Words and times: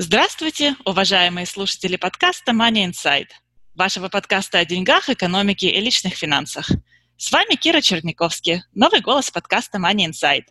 Здравствуйте, 0.00 0.76
уважаемые 0.84 1.44
слушатели 1.44 1.96
подкаста 1.96 2.52
Money 2.52 2.88
Insight, 2.88 3.30
вашего 3.74 4.08
подкаста 4.08 4.60
о 4.60 4.64
деньгах, 4.64 5.08
экономике 5.08 5.70
и 5.70 5.80
личных 5.80 6.14
финансах. 6.14 6.70
С 7.16 7.32
вами 7.32 7.56
Кира 7.56 7.80
Черниковский, 7.80 8.62
новый 8.74 9.00
голос 9.00 9.32
подкаста 9.32 9.78
Money 9.78 10.10
Insight. 10.10 10.44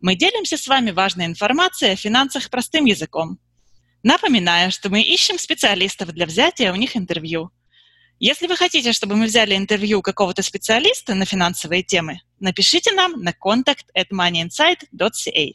Мы 0.00 0.14
делимся 0.14 0.56
с 0.56 0.68
вами 0.68 0.92
важной 0.92 1.26
информацией 1.26 1.94
о 1.94 1.96
финансах 1.96 2.50
простым 2.50 2.84
языком. 2.84 3.40
Напоминаю, 4.04 4.70
что 4.70 4.90
мы 4.90 5.02
ищем 5.02 5.40
специалистов 5.40 6.12
для 6.12 6.26
взятия 6.26 6.72
у 6.72 6.76
них 6.76 6.96
интервью. 6.96 7.50
Если 8.20 8.46
вы 8.46 8.56
хотите, 8.56 8.92
чтобы 8.92 9.16
мы 9.16 9.26
взяли 9.26 9.56
интервью 9.56 10.02
какого-то 10.02 10.42
специалиста 10.42 11.16
на 11.16 11.24
финансовые 11.24 11.82
темы, 11.82 12.20
напишите 12.38 12.92
нам 12.92 13.20
на 13.24 13.30
contact 13.32 13.86
at 13.98 14.10
moneyinsight.ca. 14.12 15.50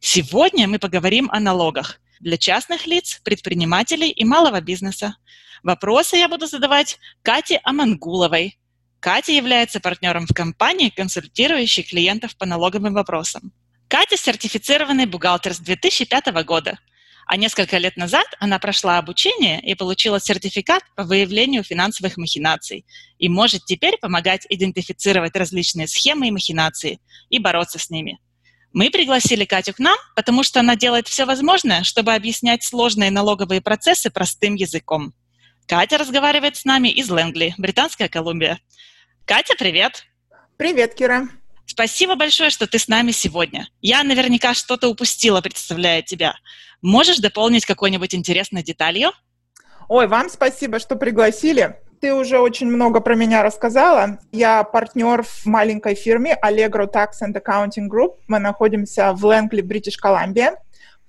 Сегодня 0.00 0.68
мы 0.68 0.78
поговорим 0.78 1.30
о 1.32 1.40
налогах– 1.40 1.98
для 2.24 2.38
частных 2.38 2.86
лиц, 2.86 3.20
предпринимателей 3.22 4.10
и 4.10 4.24
малого 4.24 4.60
бизнеса. 4.62 5.16
Вопросы 5.62 6.16
я 6.16 6.26
буду 6.26 6.46
задавать 6.46 6.98
Кате 7.22 7.60
Амангуловой. 7.62 8.58
Катя 8.98 9.32
является 9.32 9.78
партнером 9.78 10.26
в 10.26 10.32
компании, 10.32 10.88
консультирующей 10.88 11.82
клиентов 11.82 12.34
по 12.36 12.46
налоговым 12.46 12.94
вопросам. 12.94 13.52
Катя– 13.88 14.16
сертифицированный 14.18 15.04
бухгалтер 15.04 15.52
с 15.52 15.58
2005 15.58 16.26
года, 16.46 16.78
а 17.26 17.36
несколько 17.36 17.76
лет 17.76 17.98
назад 17.98 18.26
она 18.40 18.58
прошла 18.58 18.96
обучение 18.96 19.60
и 19.60 19.74
получила 19.74 20.18
сертификат 20.18 20.82
по 20.96 21.04
выявлению 21.04 21.62
финансовых 21.62 22.16
махинаций 22.16 22.86
и 23.18 23.28
может 23.28 23.66
теперь 23.66 23.98
помогать 23.98 24.46
идентифицировать 24.48 25.36
различные 25.36 25.88
схемы 25.88 26.28
и 26.28 26.30
махинации 26.30 27.00
и 27.28 27.38
бороться 27.38 27.78
с 27.78 27.90
ними– 27.90 28.18
мы 28.74 28.90
пригласили 28.90 29.44
Катю 29.44 29.72
к 29.72 29.78
нам, 29.78 29.96
потому 30.16 30.42
что 30.42 30.60
она 30.60 30.74
делает 30.74 31.06
все 31.06 31.24
возможное, 31.24 31.84
чтобы 31.84 32.12
объяснять 32.12 32.64
сложные 32.64 33.10
налоговые 33.10 33.60
процессы 33.60 34.10
простым 34.10 34.56
языком. 34.56 35.14
Катя 35.66 35.96
разговаривает 35.96 36.56
с 36.56 36.64
нами 36.64 36.88
из 36.88 37.08
Лэнгли, 37.08 37.54
Британская 37.56 38.08
Колумбия. 38.08 38.58
Катя, 39.24 39.54
привет! 39.56 40.04
Привет, 40.56 40.94
Кира! 40.94 41.28
Спасибо 41.66 42.16
большое, 42.16 42.50
что 42.50 42.66
ты 42.66 42.78
с 42.78 42.88
нами 42.88 43.12
сегодня. 43.12 43.68
Я 43.80 44.02
наверняка 44.02 44.54
что-то 44.54 44.88
упустила, 44.88 45.40
представляя 45.40 46.02
тебя. 46.02 46.34
Можешь 46.82 47.18
дополнить 47.18 47.64
какой-нибудь 47.64 48.14
интересной 48.14 48.62
деталью? 48.62 49.12
Ой, 49.88 50.08
вам 50.08 50.28
спасибо, 50.28 50.80
что 50.80 50.96
пригласили. 50.96 51.80
Ты 52.04 52.12
уже 52.12 52.38
очень 52.38 52.66
много 52.66 53.00
про 53.00 53.14
меня 53.14 53.42
рассказала. 53.42 54.18
Я 54.30 54.62
партнер 54.62 55.22
в 55.22 55.46
маленькой 55.46 55.94
фирме 55.94 56.38
Allegro 56.44 56.86
Tax 56.86 57.22
and 57.22 57.32
Accounting 57.32 57.88
Group. 57.88 58.16
Мы 58.28 58.38
находимся 58.38 59.14
в 59.14 59.24
Лэнгли, 59.24 59.62
Бритиш 59.62 59.96
Колумбия. 59.96 60.58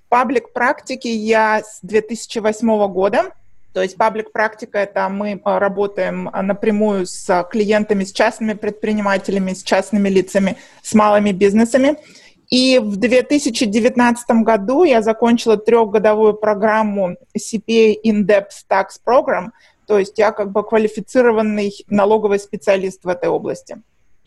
В 0.05 0.07
паблик 0.07 0.53
практике 0.53 1.13
я 1.13 1.61
с 1.66 1.81
2008 1.81 2.88
года. 2.93 3.33
То 3.73 3.81
есть 3.81 3.97
паблик 3.97 4.31
практика 4.31 4.77
это 4.77 5.09
мы 5.09 5.41
а, 5.43 5.59
работаем 5.59 6.29
напрямую 6.33 7.07
с 7.07 7.45
клиентами, 7.51 8.05
с 8.05 8.13
частными 8.13 8.53
предпринимателями, 8.53 9.51
с 9.51 9.63
частными 9.63 10.07
лицами, 10.07 10.55
с 10.81 10.94
малыми 10.94 11.34
бизнесами. 11.34 11.97
И 12.50 12.79
в 12.81 12.95
2019 12.95 14.29
году 14.44 14.85
я 14.85 15.01
закончила 15.01 15.57
трехгодовую 15.57 16.35
программу 16.35 17.17
CPA 17.38 17.97
In-Depth 18.01 18.63
Tax 18.69 18.85
Program, 19.05 19.50
то 19.88 20.00
есть 20.00 20.18
я 20.18 20.31
как 20.31 20.51
бы 20.51 20.63
квалифицированный 20.63 21.73
налоговый 21.88 22.40
специалист 22.40 23.03
в 23.03 23.07
этой 23.07 23.29
области. 23.29 23.78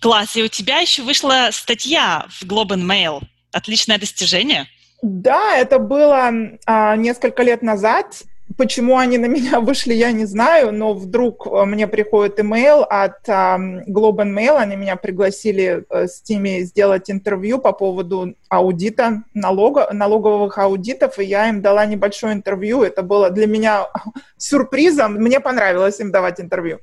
Класс. 0.00 0.36
И 0.36 0.42
у 0.42 0.48
тебя 0.48 0.78
еще 0.78 1.02
вышла 1.02 1.48
статья 1.52 2.26
в 2.28 2.44
Globe 2.44 2.70
and 2.70 2.86
Mail. 2.86 3.22
Отличное 3.52 3.98
достижение. 3.98 4.66
Да, 5.02 5.56
это 5.56 5.78
было 5.78 6.30
а, 6.66 6.96
несколько 6.96 7.42
лет 7.42 7.62
назад. 7.62 8.22
Почему 8.58 8.98
они 8.98 9.18
на 9.18 9.26
меня 9.26 9.60
вышли, 9.60 9.94
я 9.94 10.10
не 10.10 10.24
знаю, 10.26 10.72
но 10.72 10.92
вдруг 10.92 11.46
э, 11.46 11.64
мне 11.64 11.86
приходит 11.86 12.40
имейл 12.40 12.82
от 12.82 13.26
Globe 13.28 14.18
and 14.18 14.34
Mail, 14.34 14.56
они 14.56 14.74
меня 14.74 14.96
пригласили 14.96 15.84
uh, 15.88 16.08
с 16.08 16.28
ними 16.28 16.62
сделать 16.62 17.08
интервью 17.08 17.60
по 17.60 17.72
поводу 17.72 18.34
аудита, 18.48 19.22
налога, 19.32 19.88
налоговых 19.92 20.58
аудитов, 20.58 21.20
и 21.20 21.24
я 21.24 21.48
им 21.48 21.62
дала 21.62 21.86
небольшое 21.86 22.32
интервью. 22.32 22.82
Это 22.82 23.02
было 23.02 23.30
для 23.30 23.46
меня 23.46 23.86
сюрпризом. 24.36 25.14
Мне 25.14 25.38
понравилось 25.38 26.00
им 26.00 26.10
давать 26.10 26.40
интервью. 26.40 26.80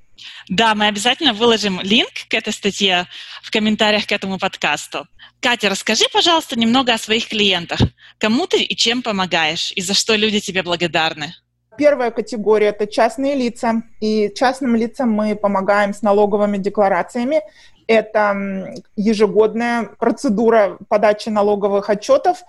Да, 0.47 0.75
мы 0.75 0.87
обязательно 0.87 1.33
выложим 1.33 1.81
линк 1.81 2.13
к 2.29 2.33
этой 2.33 2.53
статье 2.53 3.05
в 3.43 3.51
комментариях 3.51 4.07
к 4.07 4.13
этому 4.13 4.39
подкасту. 4.39 5.07
Катя, 5.41 5.69
расскажи, 5.69 6.05
пожалуйста, 6.13 6.57
немного 6.57 6.93
о 6.93 6.97
своих 6.97 7.27
клиентах. 7.27 7.81
Кому 8.17 8.47
ты 8.47 8.63
и 8.63 8.75
чем 8.77 9.01
помогаешь, 9.01 9.73
и 9.75 9.81
за 9.81 9.93
что 9.93 10.15
люди 10.15 10.39
тебе 10.39 10.63
благодарны? 10.63 11.35
Первая 11.77 12.11
категория– 12.11 12.67
это 12.69 12.87
частные 12.87 13.35
лица. 13.35 13.83
И 13.99 14.31
частным 14.33 14.75
лицам 14.75 15.11
мы 15.11 15.35
помогаем 15.35 15.93
с 15.93 16.01
налоговыми 16.01 16.57
декларациями. 16.57 17.41
Это 17.87 18.73
ежегодная 18.95 19.89
процедура 19.99 20.77
подачи 20.89 21.29
налоговых 21.29 21.89
отчетов. 21.89 22.43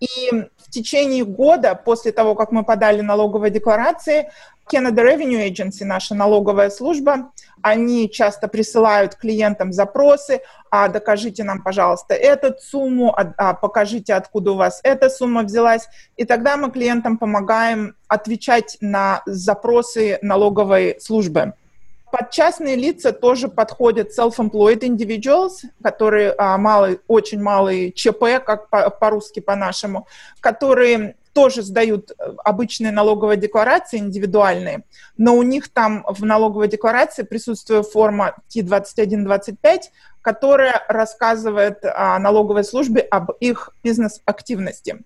И 0.00 0.30
в 0.32 0.70
течение 0.70 1.24
года, 1.24 1.74
после 1.74 2.12
того, 2.12 2.34
как 2.34 2.52
мы 2.52 2.64
подали 2.64 3.00
налоговые 3.00 3.50
декларации, 3.50 4.30
Canada 4.70 5.02
Revenue 5.02 5.48
Agency, 5.48 5.84
наша 5.84 6.14
налоговая 6.14 6.70
служба, 6.70 7.32
они 7.62 8.10
часто 8.10 8.48
присылают 8.48 9.14
клиентам 9.14 9.72
запросы, 9.72 10.40
а 10.70 10.88
докажите 10.88 11.44
нам, 11.44 11.62
пожалуйста, 11.62 12.14
эту 12.14 12.54
сумму, 12.60 13.14
а, 13.16 13.32
а 13.36 13.54
покажите, 13.54 14.14
откуда 14.14 14.52
у 14.52 14.56
вас 14.56 14.80
эта 14.82 15.08
сумма 15.10 15.42
взялась. 15.42 15.88
И 16.16 16.24
тогда 16.24 16.56
мы 16.56 16.70
клиентам 16.70 17.18
помогаем 17.18 17.96
отвечать 18.08 18.76
на 18.80 19.22
запросы 19.26 20.18
налоговой 20.22 20.98
службы. 21.00 21.54
Под 22.10 22.30
частные 22.30 22.74
лица 22.74 23.12
тоже 23.12 23.48
подходят 23.48 24.18
self-employed 24.18 24.80
individuals, 24.80 25.68
которые 25.82 26.34
а, 26.38 26.56
малый, 26.56 27.00
очень 27.06 27.42
малый 27.42 27.92
ЧП, 27.92 28.42
как 28.44 28.70
по- 28.70 28.88
по-русски 28.88 29.40
по-нашему, 29.40 30.06
которые 30.40 31.16
тоже 31.38 31.62
сдают 31.62 32.10
э, 32.10 32.34
обычные 32.44 32.90
налоговые 32.90 33.36
декларации 33.36 33.98
индивидуальные, 33.98 34.82
но 35.16 35.36
у 35.36 35.44
них 35.44 35.68
там 35.68 36.04
в 36.08 36.24
налоговой 36.24 36.66
декларации 36.66 37.22
присутствует 37.22 37.86
форма 37.86 38.34
T2125, 38.52 39.82
которая 40.20 40.82
рассказывает 40.88 41.84
о 41.84 42.18
налоговой 42.18 42.64
службе 42.64 43.02
об 43.02 43.30
их 43.38 43.70
бизнес-активности. 43.84 44.98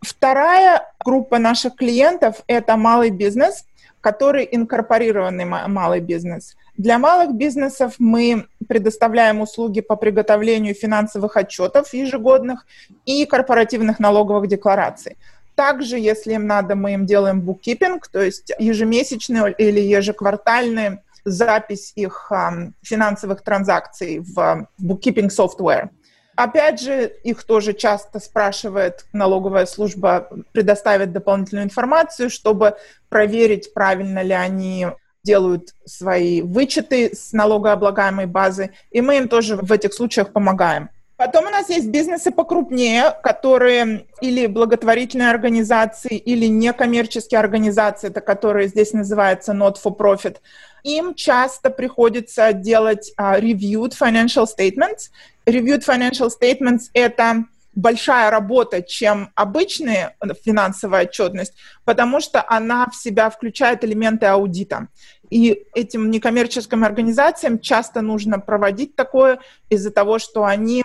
Вторая 0.00 0.86
группа 1.04 1.38
наших 1.38 1.74
клиентов– 1.74 2.42
это 2.46 2.76
малый 2.76 3.10
бизнес, 3.10 3.64
который 4.00 4.48
инкорпорированный 4.52 5.44
малый 5.44 5.98
бизнес. 5.98 6.56
Для 6.76 6.98
малых 7.00 7.34
бизнесов 7.34 7.94
мы 7.98 8.46
предоставляем 8.68 9.40
услуги 9.40 9.80
по 9.80 9.96
приготовлению 9.96 10.74
финансовых 10.74 11.36
отчетов 11.36 11.92
ежегодных 11.92 12.66
и 13.04 13.26
корпоративных 13.26 13.98
налоговых 13.98 14.46
деклараций. 14.46 15.16
Также, 15.54 15.98
если 15.98 16.34
им 16.34 16.46
надо, 16.46 16.74
мы 16.74 16.94
им 16.94 17.06
делаем 17.06 17.40
буккипинг, 17.40 18.08
то 18.08 18.22
есть 18.22 18.52
ежемесячную 18.58 19.54
или 19.54 19.80
ежеквартальную 19.80 21.00
запись 21.24 21.92
их 21.94 22.28
um, 22.32 22.72
финансовых 22.82 23.42
транзакций 23.42 24.18
в 24.18 24.66
bookkeeping 24.80 25.28
software. 25.28 25.90
Опять 26.34 26.80
же, 26.80 27.12
их 27.24 27.44
тоже 27.44 27.74
часто 27.74 28.18
спрашивает 28.18 29.04
налоговая 29.12 29.66
служба 29.66 30.28
предоставить 30.52 31.12
дополнительную 31.12 31.66
информацию, 31.66 32.30
чтобы 32.30 32.76
проверить, 33.08 33.74
правильно 33.74 34.22
ли 34.22 34.32
они 34.32 34.86
делают 35.22 35.74
свои 35.84 36.42
вычеты 36.42 37.14
с 37.14 37.32
налогооблагаемой 37.32 38.26
базы, 38.26 38.70
и 38.90 39.00
мы 39.00 39.18
им 39.18 39.28
тоже 39.28 39.56
в 39.56 39.70
этих 39.70 39.92
случаях 39.92 40.32
помогаем. 40.32 40.88
Потом 41.24 41.46
у 41.46 41.50
нас 41.50 41.68
есть 41.68 41.86
бизнесы 41.86 42.32
покрупнее, 42.32 43.14
которые 43.22 44.06
или 44.20 44.48
благотворительные 44.48 45.30
организации, 45.30 46.16
или 46.16 46.46
некоммерческие 46.46 47.38
организации, 47.38 48.08
это 48.08 48.20
которые 48.20 48.66
здесь 48.66 48.92
называются 48.92 49.52
not 49.52 49.76
for 49.80 49.96
profit. 49.96 50.38
Им 50.82 51.14
часто 51.14 51.70
приходится 51.70 52.52
делать 52.52 53.12
uh, 53.20 53.40
reviewed 53.40 53.92
financial 53.96 54.46
statements. 54.46 55.12
Reviewed 55.46 55.84
financial 55.86 56.28
statements— 56.28 56.86
это 56.92 57.44
большая 57.76 58.28
работа, 58.32 58.82
чем 58.82 59.30
обычная 59.36 60.16
финансовая 60.44 61.04
отчетность, 61.04 61.54
потому 61.84 62.18
что 62.18 62.44
она 62.48 62.88
в 62.88 62.96
себя 62.96 63.30
включает 63.30 63.84
элементы 63.84 64.26
аудита. 64.26 64.88
И 65.30 65.66
этим 65.76 66.10
некоммерческим 66.10 66.82
организациям 66.82 67.60
часто 67.60 68.00
нужно 68.00 68.40
проводить 68.40 68.96
такое 68.96 69.38
из-за 69.70 69.92
того, 69.92 70.18
что 70.18 70.44
они 70.44 70.82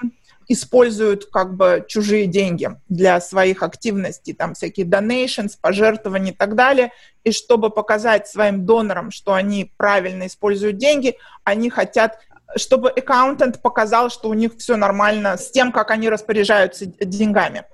используют 0.48 1.26
как 1.26 1.56
бы 1.56 1.86
чужие 1.88 2.26
деньги 2.26 2.70
для 2.88 3.20
своих 3.20 3.64
активностей, 3.64 4.34
там 4.34 4.54
всякие 4.54 4.86
donations, 4.86 5.58
пожертвования 5.60 6.32
и 6.32 6.36
так 6.36 6.56
далее. 6.56 6.92
И 7.24 7.32
чтобы 7.32 7.70
показать 7.70 8.28
своим 8.28 8.66
донорам, 8.66 9.12
что 9.12 9.34
они 9.34 9.72
правильно 9.78 10.28
используют 10.28 10.78
деньги, 10.78 11.18
они 11.44 11.70
хотят 11.70 12.20
чтобы 12.56 12.90
аккаунтант 12.90 13.62
показал, 13.62 14.10
что 14.10 14.30
у 14.30 14.34
них 14.34 14.54
все 14.58 14.78
нормально 14.78 15.38
с 15.38 15.52
тем, 15.52 15.74
как 15.74 15.92
они 15.92 16.10
распоряжаются 16.10 16.86
деньгами. 16.86 17.66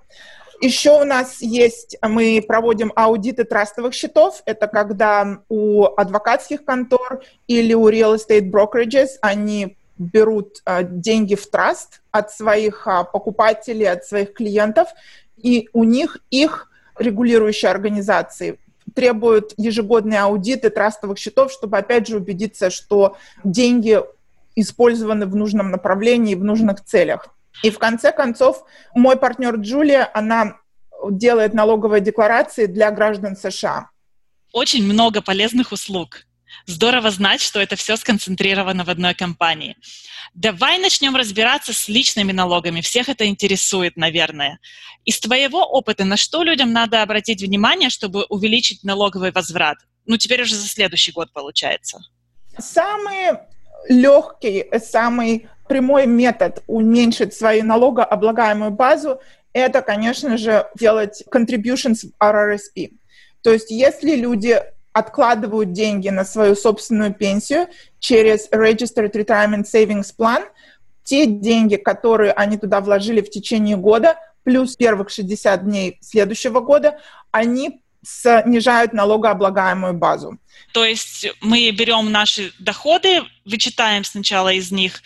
Еще 0.61 0.91
у 0.91 1.03
нас 1.03 1.41
есть, 1.41 1.97
мы 2.01 2.43
проводим 2.45 2.91
аудиты 2.95 3.43
трастовых 3.43 3.93
счетов. 3.93 4.41
Это 4.45 4.67
когда 4.67 5.39
у 5.49 5.85
адвокатских 5.85 6.63
контор 6.63 7.21
или 7.47 7.73
у 7.73 7.89
real 7.89 8.15
estate 8.15 8.49
brokerages 8.49 9.09
они 9.21 9.77
берут 10.03 10.61
а, 10.65 10.83
деньги 10.83 11.35
в 11.35 11.47
траст 11.49 12.01
от 12.11 12.31
своих 12.31 12.87
а, 12.87 13.03
покупателей, 13.03 13.89
от 13.89 14.05
своих 14.05 14.33
клиентов, 14.33 14.89
и 15.37 15.69
у 15.73 15.83
них 15.83 16.17
их 16.29 16.69
регулирующие 16.97 17.71
организации 17.71 18.59
требуют 18.93 19.53
ежегодные 19.57 20.19
аудиты 20.19 20.69
трастовых 20.69 21.17
счетов, 21.17 21.51
чтобы, 21.51 21.77
опять 21.77 22.07
же, 22.07 22.17
убедиться, 22.17 22.69
что 22.69 23.17
деньги 23.43 23.99
использованы 24.55 25.25
в 25.25 25.35
нужном 25.35 25.71
направлении, 25.71 26.35
в 26.35 26.43
нужных 26.43 26.83
целях. 26.83 27.29
И 27.63 27.69
в 27.69 27.79
конце 27.79 28.11
концов, 28.11 28.63
мой 28.93 29.15
партнер 29.15 29.55
Джулия, 29.55 30.09
она 30.13 30.57
делает 31.09 31.53
налоговые 31.53 32.01
декларации 32.01 32.65
для 32.65 32.91
граждан 32.91 33.35
США. 33.35 33.89
Очень 34.51 34.85
много 34.85 35.21
полезных 35.21 35.71
услуг. 35.71 36.25
Здорово 36.65 37.11
знать, 37.11 37.41
что 37.41 37.59
это 37.59 37.75
все 37.75 37.97
сконцентрировано 37.97 38.83
в 38.83 38.89
одной 38.89 39.13
компании. 39.13 39.75
Давай 40.33 40.79
начнем 40.79 41.15
разбираться 41.15 41.73
с 41.73 41.87
личными 41.87 42.31
налогами. 42.31 42.81
Всех 42.81 43.09
это 43.09 43.27
интересует, 43.27 43.97
наверное. 43.97 44.59
Из 45.05 45.19
твоего 45.19 45.63
опыта, 45.63 46.05
на 46.05 46.17
что 46.17 46.43
людям 46.43 46.71
надо 46.71 47.01
обратить 47.01 47.41
внимание, 47.41 47.89
чтобы 47.89 48.25
увеличить 48.29 48.83
налоговый 48.83 49.31
возврат? 49.31 49.77
Ну, 50.05 50.17
теперь 50.17 50.41
уже 50.41 50.55
за 50.55 50.67
следующий 50.67 51.11
год 51.11 51.31
получается. 51.33 51.99
Самый 52.57 53.37
легкий, 53.89 54.65
самый 54.79 55.47
прямой 55.67 56.07
метод 56.07 56.63
уменьшить 56.67 57.33
свою 57.33 57.63
налогооблагаемую 57.63 58.71
базу– 58.71 59.19
это, 59.53 59.81
конечно 59.81 60.37
же, 60.37 60.67
делать 60.75 61.23
contributions 61.31 62.07
в 62.07 62.23
RRSP. 62.23 62.93
То 63.43 63.53
есть 63.53 63.69
если 63.69 64.15
люди 64.15 64.59
откладывают 64.93 65.73
деньги 65.73 66.09
на 66.09 66.23
свою 66.23 66.55
собственную 66.55 67.13
пенсию 67.13 67.67
через 67.99 68.49
Registered 68.51 69.11
Retirement 69.11 69.65
Savings 69.65 70.13
Plan, 70.17 70.45
те 71.03 71.25
деньги, 71.25 71.75
которые 71.75 72.31
они 72.31 72.57
туда 72.57 72.79
вложили 72.79 73.21
в 73.21 73.29
течение 73.29 73.75
года, 73.75 74.17
плюс 74.43 74.75
первых 74.75 75.09
60 75.09 75.65
дней 75.65 75.97
следующего 76.01 76.59
года, 76.59 76.99
они 77.31 77.81
снижают 78.03 78.93
налогооблагаемую 78.93 79.93
базу. 79.93 80.37
То 80.73 80.85
есть 80.85 81.27
мы 81.41 81.71
берем 81.71 82.11
наши 82.11 82.51
доходы, 82.59 83.21
вычитаем 83.45 84.03
сначала 84.03 84.51
из 84.53 84.71
них 84.71 85.01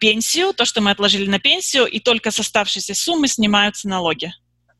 пенсию, 0.00 0.52
то, 0.52 0.64
что 0.64 0.80
мы 0.80 0.90
отложили 0.90 1.28
на 1.28 1.38
пенсию, 1.38 1.86
и 1.86 2.00
только 2.00 2.30
с 2.30 2.40
оставшейся 2.40 2.94
суммы 2.94 3.28
снимаются 3.28 3.88
налоги. 3.88 4.32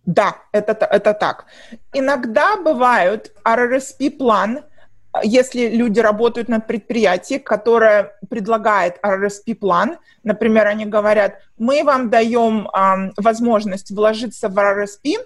Да, 0.05 0.37
это, 0.53 0.73
это 0.73 1.15
так. 1.15 1.47
Иногда 1.93 2.57
бывают 2.57 3.33
RRSP-план, 3.45 4.65
если 5.23 5.69
люди 5.69 6.01
работают 6.01 6.49
на 6.49 6.59
предприятии, 6.59 7.39
которое 7.39 8.15
предлагает 8.29 8.99
RRSP-план, 9.05 9.99
например, 10.25 10.67
они 10.67 10.87
говорят, 10.87 11.35
мы 11.59 11.85
вам 11.85 12.09
даем 12.11 12.69
э, 12.69 13.13
возможность 13.17 13.91
вложиться 13.91 14.49
в 14.49 14.59
RRSP, 14.59 15.19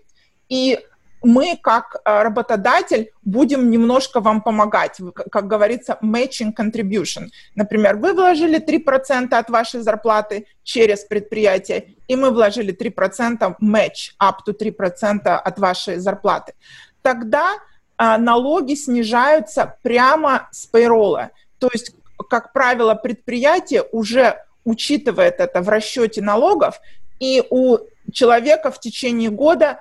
и 0.48 0.80
мы, 1.22 1.58
как 1.60 1.96
э, 1.96 2.22
работодатель, 2.22 3.10
будем 3.22 3.70
немножко 3.70 4.20
вам 4.20 4.42
помогать, 4.42 5.00
как 5.30 5.46
говорится, 5.46 5.98
matching 6.02 6.52
contribution. 6.56 7.28
Например, 7.54 7.96
вы 7.96 8.12
вложили 8.12 8.60
3% 8.60 9.34
от 9.34 9.50
вашей 9.50 9.80
зарплаты 9.80 10.46
через 10.62 11.04
предприятие, 11.04 11.94
и 12.08 12.16
мы 12.16 12.30
вложили 12.30 12.76
3% 12.76 13.56
match, 13.60 14.12
up 14.22 14.36
to 14.46 14.54
3% 14.56 15.28
от 15.28 15.58
вашей 15.58 15.96
зарплаты. 15.96 16.54
Тогда 17.02 17.54
а, 17.96 18.18
налоги 18.18 18.74
снижаются 18.74 19.76
прямо 19.82 20.48
с 20.50 20.66
пейролла. 20.66 21.30
То 21.58 21.68
есть, 21.72 21.94
как 22.28 22.52
правило, 22.52 22.94
предприятие 22.94 23.82
уже 23.92 24.42
учитывает 24.64 25.40
это 25.40 25.62
в 25.62 25.68
расчете 25.68 26.20
налогов, 26.20 26.80
и 27.18 27.42
у 27.50 27.78
человека 28.12 28.70
в 28.70 28.80
течение 28.80 29.30
года 29.30 29.80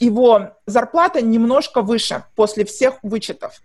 его 0.00 0.52
зарплата 0.66 1.22
немножко 1.22 1.82
выше 1.82 2.24
после 2.34 2.64
всех 2.64 2.98
вычетов. 3.02 3.62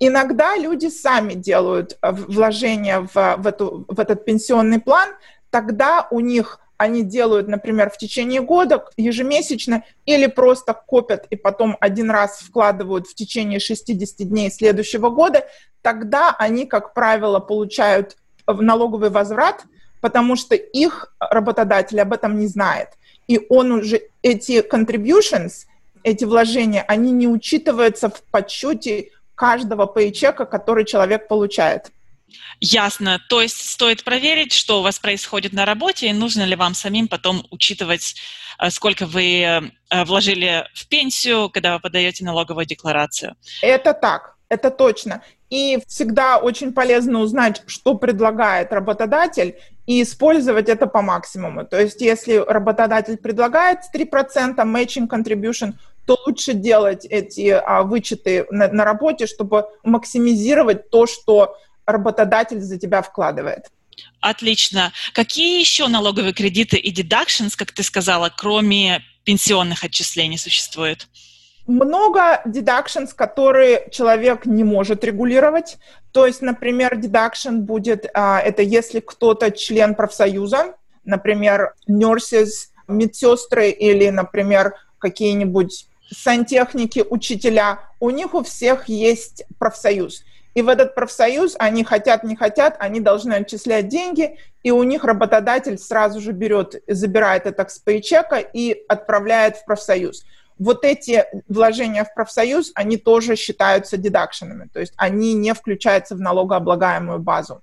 Иногда 0.00 0.56
люди 0.56 0.86
сами 0.86 1.34
делают 1.34 1.98
э, 2.00 2.12
вложения 2.12 3.00
в, 3.00 3.36
в, 3.38 3.46
эту, 3.46 3.84
в 3.88 3.98
этот 3.98 4.24
пенсионный 4.24 4.80
план, 4.80 5.08
тогда 5.50 6.06
у 6.10 6.20
них 6.20 6.60
они 6.76 7.02
делают, 7.02 7.48
например, 7.48 7.90
в 7.90 7.98
течение 7.98 8.40
года 8.40 8.84
ежемесячно 8.96 9.82
или 10.06 10.26
просто 10.26 10.72
копят 10.72 11.26
и 11.28 11.36
потом 11.36 11.76
один 11.80 12.10
раз 12.10 12.38
вкладывают 12.38 13.08
в 13.08 13.14
течение 13.16 13.58
60 13.58 14.28
дней 14.28 14.50
следующего 14.50 15.10
года, 15.10 15.44
тогда 15.82 16.34
они, 16.38 16.66
как 16.66 16.94
правило, 16.94 17.40
получают 17.40 18.16
налоговый 18.46 19.10
возврат, 19.10 19.64
потому 20.00 20.36
что 20.36 20.54
их 20.54 21.12
работодатель 21.18 22.00
об 22.00 22.12
этом 22.12 22.38
не 22.38 22.46
знает 22.46 22.90
и 23.28 23.40
он 23.48 23.70
уже, 23.70 24.02
эти 24.22 24.60
contributions, 24.68 25.66
эти 26.02 26.24
вложения, 26.24 26.82
они 26.88 27.12
не 27.12 27.28
учитываются 27.28 28.08
в 28.08 28.22
подсчете 28.30 29.10
каждого 29.34 29.86
пейчека, 29.86 30.46
который 30.46 30.84
человек 30.84 31.28
получает. 31.28 31.92
Ясно. 32.60 33.20
То 33.28 33.40
есть 33.40 33.70
стоит 33.70 34.04
проверить, 34.04 34.52
что 34.52 34.80
у 34.80 34.82
вас 34.82 34.98
происходит 34.98 35.52
на 35.52 35.64
работе, 35.64 36.08
и 36.08 36.12
нужно 36.12 36.42
ли 36.42 36.56
вам 36.56 36.74
самим 36.74 37.08
потом 37.08 37.46
учитывать, 37.50 38.16
э, 38.58 38.70
сколько 38.70 39.06
вы 39.06 39.42
э, 39.42 40.04
вложили 40.04 40.66
в 40.74 40.88
пенсию, 40.88 41.50
когда 41.50 41.74
вы 41.74 41.80
подаете 41.80 42.24
налоговую 42.24 42.66
декларацию. 42.66 43.36
Это 43.62 43.94
так, 43.94 44.36
это 44.48 44.70
точно. 44.70 45.22
И 45.50 45.78
всегда 45.86 46.38
очень 46.38 46.72
полезно 46.72 47.20
узнать, 47.20 47.62
что 47.66 47.94
предлагает 47.94 48.72
работодатель, 48.72 49.56
и 49.88 50.02
использовать 50.02 50.68
это 50.68 50.86
по 50.86 51.00
максимуму. 51.00 51.64
То 51.64 51.80
есть 51.80 52.02
если 52.02 52.36
работодатель 52.36 53.16
предлагает 53.16 53.78
3% 53.94 54.56
matching 54.56 55.08
contribution, 55.08 55.72
то 56.04 56.18
лучше 56.26 56.52
делать 56.52 57.06
эти 57.06 57.48
а, 57.48 57.82
вычеты 57.82 58.46
на, 58.50 58.68
на 58.68 58.84
работе, 58.84 59.26
чтобы 59.26 59.64
максимизировать 59.82 60.90
то, 60.90 61.06
что 61.06 61.56
работодатель 61.86 62.60
за 62.60 62.78
тебя 62.78 63.00
вкладывает. 63.00 63.70
Отлично. 64.20 64.92
Какие 65.14 65.58
еще 65.58 65.88
налоговые 65.88 66.34
кредиты 66.34 66.76
и 66.76 66.92
deductions, 66.92 67.54
как 67.56 67.72
ты 67.72 67.82
сказала, 67.82 68.30
кроме 68.36 69.02
пенсионных 69.24 69.84
отчислений 69.84 70.36
существуют? 70.36 71.08
много 71.68 72.40
deductions, 72.46 73.14
которые 73.14 73.88
человек 73.92 74.46
не 74.46 74.64
может 74.64 75.04
регулировать. 75.04 75.76
То 76.12 76.26
есть, 76.26 76.42
например, 76.42 76.98
deduction 76.98 77.58
будет, 77.58 78.06
а, 78.14 78.40
это 78.40 78.62
если 78.62 79.00
кто-то 79.00 79.50
член 79.50 79.94
профсоюза, 79.94 80.74
например, 81.04 81.74
nurses, 81.88 82.70
медсестры 82.86 83.70
или, 83.70 84.08
например, 84.08 84.74
какие-нибудь 84.98 85.86
сантехники, 86.10 87.04
учителя, 87.08 87.80
у 88.00 88.10
них 88.10 88.34
у 88.34 88.42
всех 88.42 88.88
есть 88.88 89.44
профсоюз. 89.58 90.24
И 90.54 90.62
в 90.62 90.68
этот 90.68 90.94
профсоюз 90.94 91.54
они 91.58 91.84
хотят, 91.84 92.24
не 92.24 92.34
хотят, 92.34 92.76
они 92.80 93.00
должны 93.00 93.34
отчислять 93.34 93.88
деньги, 93.88 94.38
и 94.62 94.70
у 94.70 94.82
них 94.82 95.04
работодатель 95.04 95.78
сразу 95.78 96.20
же 96.20 96.32
берет, 96.32 96.82
забирает 96.88 97.46
это 97.46 97.68
с 97.68 97.78
пейчека 97.78 98.38
и 98.38 98.82
отправляет 98.88 99.58
в 99.58 99.64
профсоюз 99.66 100.24
вот 100.58 100.84
эти 100.84 101.24
вложения 101.48 102.04
в 102.04 102.12
профсоюз, 102.14 102.72
они 102.74 102.96
тоже 102.96 103.36
считаются 103.36 103.96
дедакшенами, 103.96 104.68
то 104.72 104.80
есть 104.80 104.92
они 104.96 105.34
не 105.34 105.54
включаются 105.54 106.14
в 106.14 106.20
налогооблагаемую 106.20 107.20
базу. 107.20 107.62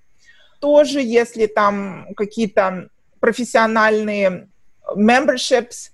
Тоже, 0.60 1.02
если 1.02 1.46
там 1.48 2.08
какие-то 2.16 2.90
профессиональные 3.20 4.50
memberships, 4.96 5.92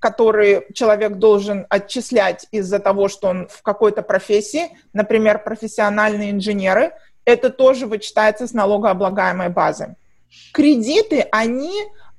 которые 0.00 0.66
человек 0.74 1.14
должен 1.14 1.66
отчислять 1.68 2.46
из-за 2.50 2.78
того, 2.78 3.08
что 3.08 3.28
он 3.28 3.48
в 3.48 3.62
какой-то 3.62 4.02
профессии, 4.02 4.70
например, 4.92 5.42
профессиональные 5.42 6.30
инженеры, 6.30 6.92
это 7.24 7.50
тоже 7.50 7.86
вычитается 7.86 8.46
с 8.46 8.52
налогооблагаемой 8.52 9.48
базы. 9.48 9.96
Кредиты, 10.52 11.26
они 11.32 11.72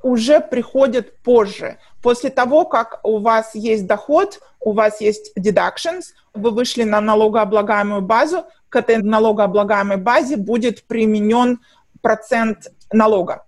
уже 0.08 0.40
приходят 0.40 1.18
позже. 1.22 1.78
После 2.02 2.30
того, 2.30 2.66
как 2.66 3.00
у 3.04 3.20
вас 3.20 3.56
есть 3.56 3.86
доход, 3.86 4.40
у 4.60 4.72
вас 4.72 5.02
есть 5.02 5.34
deductions, 5.38 6.14
вы 6.34 6.52
вышли 6.52 6.84
на 6.84 7.02
налогооблагаемую 7.02 8.02
базу, 8.02 8.46
к 8.70 8.76
этой 8.78 8.98
налогооблагаемой 8.98 9.98
базе 9.98 10.38
будет 10.38 10.84
применен 10.84 11.60
процент 12.02 12.68
налога. 12.92 13.46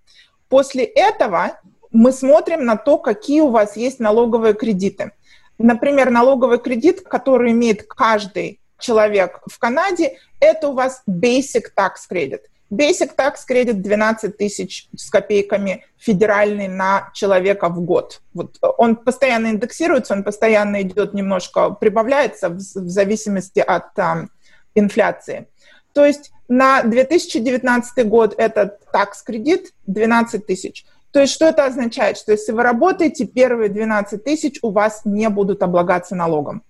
После 0.49 0.83
этого 0.83 1.59
мы 1.91 2.11
смотрим 2.11 2.65
на 2.65 2.75
то, 2.75 2.97
какие 2.97 3.41
у 3.41 3.49
вас 3.49 3.77
есть 3.77 3.99
налоговые 3.99 4.53
кредиты. 4.53 5.11
Например, 5.57 6.09
налоговый 6.09 6.59
кредит, 6.59 7.01
который 7.01 7.51
имеет 7.51 7.83
каждый 7.83 8.59
человек 8.79 9.41
в 9.45 9.59
Канаде, 9.59 10.17
это 10.39 10.69
у 10.69 10.73
вас 10.73 11.03
Basic 11.09 11.65
Tax 11.75 12.09
Credit. 12.09 12.41
Basic 12.71 13.15
Tax 13.15 13.37
Credit 13.49 13.73
12 13.73 14.37
тысяч 14.37 14.87
с 14.95 15.09
копейками 15.09 15.85
федеральный 15.97 16.67
на 16.67 17.09
человека 17.13 17.69
в 17.69 17.81
год. 17.81 18.21
Вот 18.33 18.57
он 18.77 18.95
постоянно 18.95 19.47
индексируется, 19.47 20.13
он 20.13 20.23
постоянно 20.23 20.81
идет 20.81 21.13
немножко, 21.13 21.71
прибавляется 21.71 22.49
в, 22.49 22.57
в 22.57 22.89
зависимости 22.89 23.59
от 23.59 23.97
um, 23.97 24.27
инфляции. 24.75 25.47
То 25.93 26.05
есть 26.05 26.31
на 26.47 26.83
2019 26.83 28.07
год 28.07 28.35
этот 28.37 28.79
такс-кредит 28.91 29.73
12 29.87 30.45
тысяч. 30.45 30.85
То 31.11 31.21
есть 31.21 31.33
что 31.33 31.45
это 31.45 31.65
означает? 31.65 32.17
Что 32.17 32.31
если 32.31 32.51
вы 32.51 32.61
работаете, 32.61 33.25
первые 33.25 33.69
12 33.69 34.23
тысяч 34.23 34.59
у 34.61 34.69
вас 34.69 35.01
не 35.05 35.27
будут 35.29 35.63
облагаться 35.63 36.15
налогом. 36.15 36.61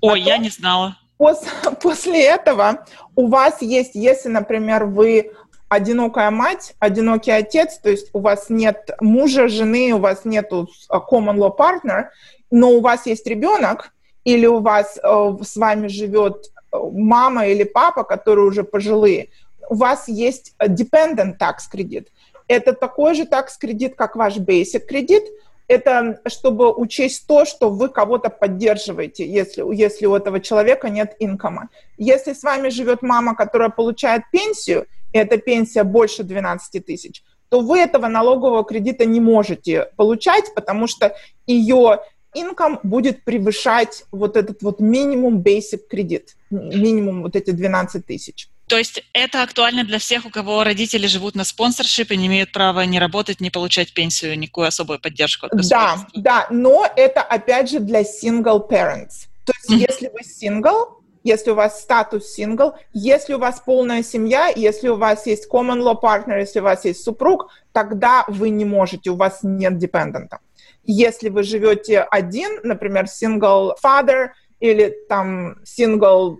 Ой, 0.00 0.20
Потом, 0.20 0.26
я 0.26 0.38
не 0.38 0.50
знала. 0.50 0.96
После, 1.82 2.24
этого 2.24 2.86
у 3.16 3.26
вас 3.26 3.60
есть, 3.60 3.94
если, 3.94 4.28
например, 4.28 4.84
вы 4.84 5.32
одинокая 5.68 6.30
мать, 6.30 6.74
одинокий 6.78 7.30
отец, 7.30 7.78
то 7.78 7.90
есть 7.90 8.10
у 8.12 8.20
вас 8.20 8.48
нет 8.48 8.90
мужа, 9.00 9.48
жены, 9.48 9.92
у 9.92 9.98
вас 9.98 10.24
нет 10.24 10.50
common 10.50 11.36
law 11.36 11.54
partner, 11.56 12.06
но 12.50 12.70
у 12.70 12.80
вас 12.80 13.06
есть 13.06 13.26
ребенок, 13.26 13.92
или 14.24 14.46
у 14.46 14.60
вас 14.60 14.98
э, 15.02 15.36
с 15.42 15.56
вами 15.56 15.88
живет 15.88 16.50
мама 16.72 17.46
или 17.46 17.64
папа, 17.64 18.04
которые 18.04 18.46
уже 18.46 18.62
пожилые, 18.62 19.30
у 19.68 19.74
вас 19.74 20.08
есть 20.08 20.54
dependent 20.58 21.38
tax 21.38 21.68
кредит. 21.70 22.08
Это 22.46 22.72
такой 22.72 23.14
же 23.14 23.24
tax 23.24 23.48
кредит, 23.60 23.94
как 23.94 24.16
ваш 24.16 24.38
basic 24.38 24.80
кредит. 24.80 25.24
Это 25.68 26.20
чтобы 26.26 26.72
учесть 26.72 27.26
то, 27.26 27.44
что 27.44 27.70
вы 27.70 27.88
кого-то 27.88 28.30
поддерживаете, 28.30 29.26
если, 29.26 29.62
если 29.74 30.06
у 30.06 30.14
этого 30.14 30.40
человека 30.40 30.88
нет 30.88 31.14
инкома. 31.18 31.68
Если 31.98 32.32
с 32.32 32.42
вами 32.42 32.70
живет 32.70 33.02
мама, 33.02 33.36
которая 33.36 33.68
получает 33.68 34.22
пенсию, 34.32 34.86
и 35.12 35.18
эта 35.18 35.36
пенсия 35.38 35.84
больше 35.84 36.22
12 36.22 36.84
тысяч, 36.84 37.22
то 37.50 37.60
вы 37.60 37.78
этого 37.78 38.08
налогового 38.08 38.64
кредита 38.64 39.04
не 39.04 39.20
можете 39.20 39.90
получать, 39.96 40.54
потому 40.54 40.86
что 40.86 41.14
ее 41.46 42.00
income 42.34 42.80
будет 42.82 43.24
превышать 43.24 44.04
вот 44.10 44.36
этот 44.36 44.62
вот 44.62 44.80
минимум 44.80 45.40
basic 45.40 45.80
кредит, 45.88 46.36
минимум 46.50 47.22
вот 47.22 47.36
эти 47.36 47.50
12 47.50 48.04
тысяч. 48.06 48.48
То 48.68 48.76
есть 48.76 49.02
это 49.12 49.42
актуально 49.42 49.84
для 49.84 49.98
всех, 49.98 50.26
у 50.26 50.30
кого 50.30 50.62
родители 50.62 51.06
живут 51.06 51.34
на 51.34 51.44
спонсоршип 51.44 52.10
и 52.12 52.16
не 52.16 52.26
имеют 52.26 52.52
права 52.52 52.84
не 52.84 52.98
работать, 52.98 53.40
не 53.40 53.50
получать 53.50 53.94
пенсию, 53.94 54.38
никакую 54.38 54.68
особую 54.68 55.00
поддержку 55.00 55.46
от 55.46 55.68
Да, 55.68 55.96
да, 56.14 56.46
но 56.50 56.86
это 56.96 57.22
опять 57.22 57.70
же 57.70 57.80
для 57.80 58.02
single 58.02 58.68
parents. 58.68 59.26
То 59.44 59.52
есть 59.56 59.70
mm-hmm. 59.70 59.86
если 59.90 60.08
вы 60.08 60.20
single, 60.20 60.98
если 61.24 61.50
у 61.50 61.54
вас 61.54 61.82
статус 61.82 62.28
сингл, 62.28 62.74
если 62.92 63.34
у 63.34 63.38
вас 63.38 63.60
полная 63.64 64.02
семья, 64.02 64.48
если 64.54 64.88
у 64.88 64.96
вас 64.96 65.26
есть 65.26 65.48
common 65.50 65.80
law 65.80 66.00
partner, 66.00 66.38
если 66.38 66.60
у 66.60 66.64
вас 66.64 66.84
есть 66.84 67.02
супруг, 67.02 67.50
тогда 67.72 68.24
вы 68.28 68.50
не 68.50 68.64
можете, 68.64 69.10
у 69.10 69.16
вас 69.16 69.40
нет 69.42 69.78
депендента. 69.78 70.38
Если 70.84 71.28
вы 71.28 71.42
живете 71.42 72.00
один, 72.00 72.60
например, 72.62 73.04
single 73.04 73.74
father 73.82 74.28
или 74.60 74.94
там 75.08 75.56
single 75.64 76.38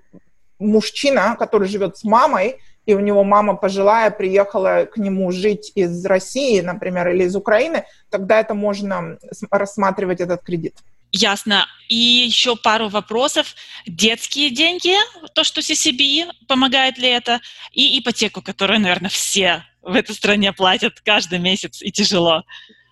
мужчина, 0.58 1.36
который 1.38 1.68
живет 1.68 1.96
с 1.96 2.04
мамой, 2.04 2.56
и 2.86 2.94
у 2.94 3.00
него 3.00 3.22
мама 3.22 3.54
пожилая 3.54 4.10
приехала 4.10 4.86
к 4.86 4.96
нему 4.96 5.30
жить 5.30 5.72
из 5.74 6.04
России, 6.06 6.60
например, 6.60 7.08
или 7.08 7.24
из 7.24 7.36
Украины, 7.36 7.84
тогда 8.10 8.40
это 8.40 8.54
можно 8.54 9.18
рассматривать 9.50 10.20
этот 10.20 10.42
кредит. 10.42 10.76
Ясно. 11.12 11.66
И 11.88 11.96
еще 11.96 12.56
пару 12.56 12.88
вопросов. 12.88 13.54
Детские 13.86 14.50
деньги, 14.50 14.94
то, 15.34 15.44
что 15.44 15.60
CCB, 15.60 16.30
помогает 16.46 16.98
ли 16.98 17.08
это? 17.08 17.40
И 17.72 17.98
ипотеку, 17.98 18.42
которую, 18.42 18.80
наверное, 18.80 19.10
все 19.10 19.64
в 19.82 19.94
этой 19.94 20.14
стране 20.14 20.52
платят 20.52 21.00
каждый 21.00 21.38
месяц, 21.38 21.82
и 21.82 21.90
тяжело 21.90 22.44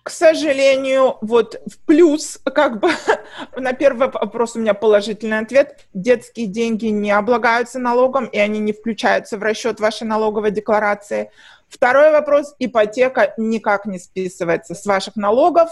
к 0.07 0.09
сожалению, 0.09 1.17
вот 1.19 1.61
в 1.65 1.79
плюс, 1.85 2.39
как 2.45 2.79
бы, 2.79 2.89
на 3.57 3.73
первый 3.73 4.09
вопрос 4.09 4.55
у 4.55 4.59
меня 4.59 4.73
положительный 4.73 5.39
ответ. 5.39 5.85
Детские 5.93 6.47
деньги 6.47 6.85
не 6.85 7.11
облагаются 7.11 7.77
налогом, 7.77 8.27
и 8.27 8.37
они 8.37 8.59
не 8.59 8.71
включаются 8.71 9.37
в 9.37 9.43
расчет 9.43 9.81
вашей 9.81 10.07
налоговой 10.07 10.51
декларации. 10.51 11.29
Второй 11.67 12.13
вопрос. 12.13 12.55
Ипотека 12.57 13.33
никак 13.35 13.85
не 13.85 13.99
списывается 13.99 14.75
с 14.75 14.85
ваших 14.85 15.17
налогов, 15.17 15.71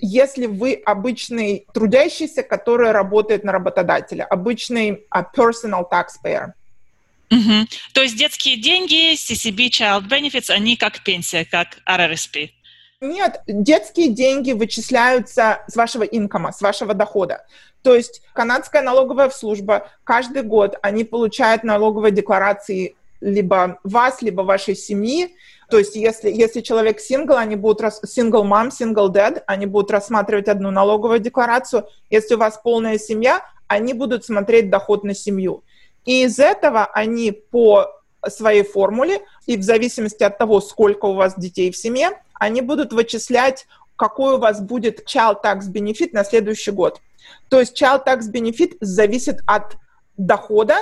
если 0.00 0.46
вы 0.46 0.80
обычный 0.86 1.66
трудящийся, 1.74 2.42
который 2.42 2.90
работает 2.90 3.44
на 3.44 3.52
работодателя, 3.52 4.24
обычный 4.24 5.04
uh, 5.14 5.26
personal 5.36 5.84
taxpayer. 5.92 6.52
Угу. 7.30 7.66
То 7.92 8.00
есть 8.00 8.16
детские 8.16 8.56
деньги, 8.56 9.12
CCB, 9.12 9.68
Child 9.68 10.08
Benefits, 10.08 10.48
они 10.48 10.78
как 10.78 11.04
пенсия, 11.04 11.44
как 11.44 11.80
RRSP? 11.86 12.48
Нет, 13.04 13.42
детские 13.46 14.08
деньги 14.08 14.52
вычисляются 14.52 15.62
с 15.68 15.76
вашего 15.76 16.04
инкома, 16.04 16.52
с 16.52 16.62
вашего 16.62 16.94
дохода. 16.94 17.44
То 17.82 17.94
есть 17.94 18.22
канадская 18.32 18.82
налоговая 18.82 19.28
служба 19.28 19.88
каждый 20.04 20.42
год 20.42 20.76
они 20.80 21.04
получают 21.04 21.64
налоговые 21.64 22.12
декларации 22.12 22.96
либо 23.20 23.78
вас, 23.84 24.22
либо 24.22 24.40
вашей 24.40 24.74
семьи. 24.74 25.34
То 25.68 25.78
есть 25.78 25.96
если, 25.96 26.30
если 26.30 26.62
человек 26.62 26.98
сингл, 26.98 27.36
они 27.36 27.56
будут 27.56 27.82
single 28.04 28.44
mom, 28.44 28.70
single 28.70 29.12
dad, 29.12 29.42
они 29.46 29.66
будут 29.66 29.90
рассматривать 29.90 30.48
одну 30.48 30.70
налоговую 30.70 31.18
декларацию. 31.18 31.86
Если 32.08 32.34
у 32.34 32.38
вас 32.38 32.58
полная 32.62 32.98
семья, 32.98 33.42
они 33.66 33.92
будут 33.92 34.24
смотреть 34.24 34.70
доход 34.70 35.04
на 35.04 35.14
семью. 35.14 35.62
И 36.06 36.24
из 36.24 36.38
этого 36.38 36.86
они 36.86 37.32
по 37.32 37.86
своей 38.30 38.62
формуле, 38.62 39.20
и 39.46 39.56
в 39.56 39.62
зависимости 39.62 40.22
от 40.22 40.38
того, 40.38 40.60
сколько 40.60 41.06
у 41.06 41.14
вас 41.14 41.34
детей 41.36 41.70
в 41.70 41.76
семье, 41.76 42.10
они 42.34 42.60
будут 42.60 42.92
вычислять, 42.92 43.66
какой 43.96 44.34
у 44.34 44.38
вас 44.38 44.60
будет 44.60 45.08
child 45.08 45.38
tax 45.44 45.70
benefit 45.72 46.10
на 46.12 46.24
следующий 46.24 46.70
год. 46.70 47.00
То 47.48 47.60
есть 47.60 47.80
child 47.80 48.04
tax 48.06 48.30
benefit 48.32 48.76
зависит 48.80 49.40
от 49.46 49.76
дохода, 50.16 50.76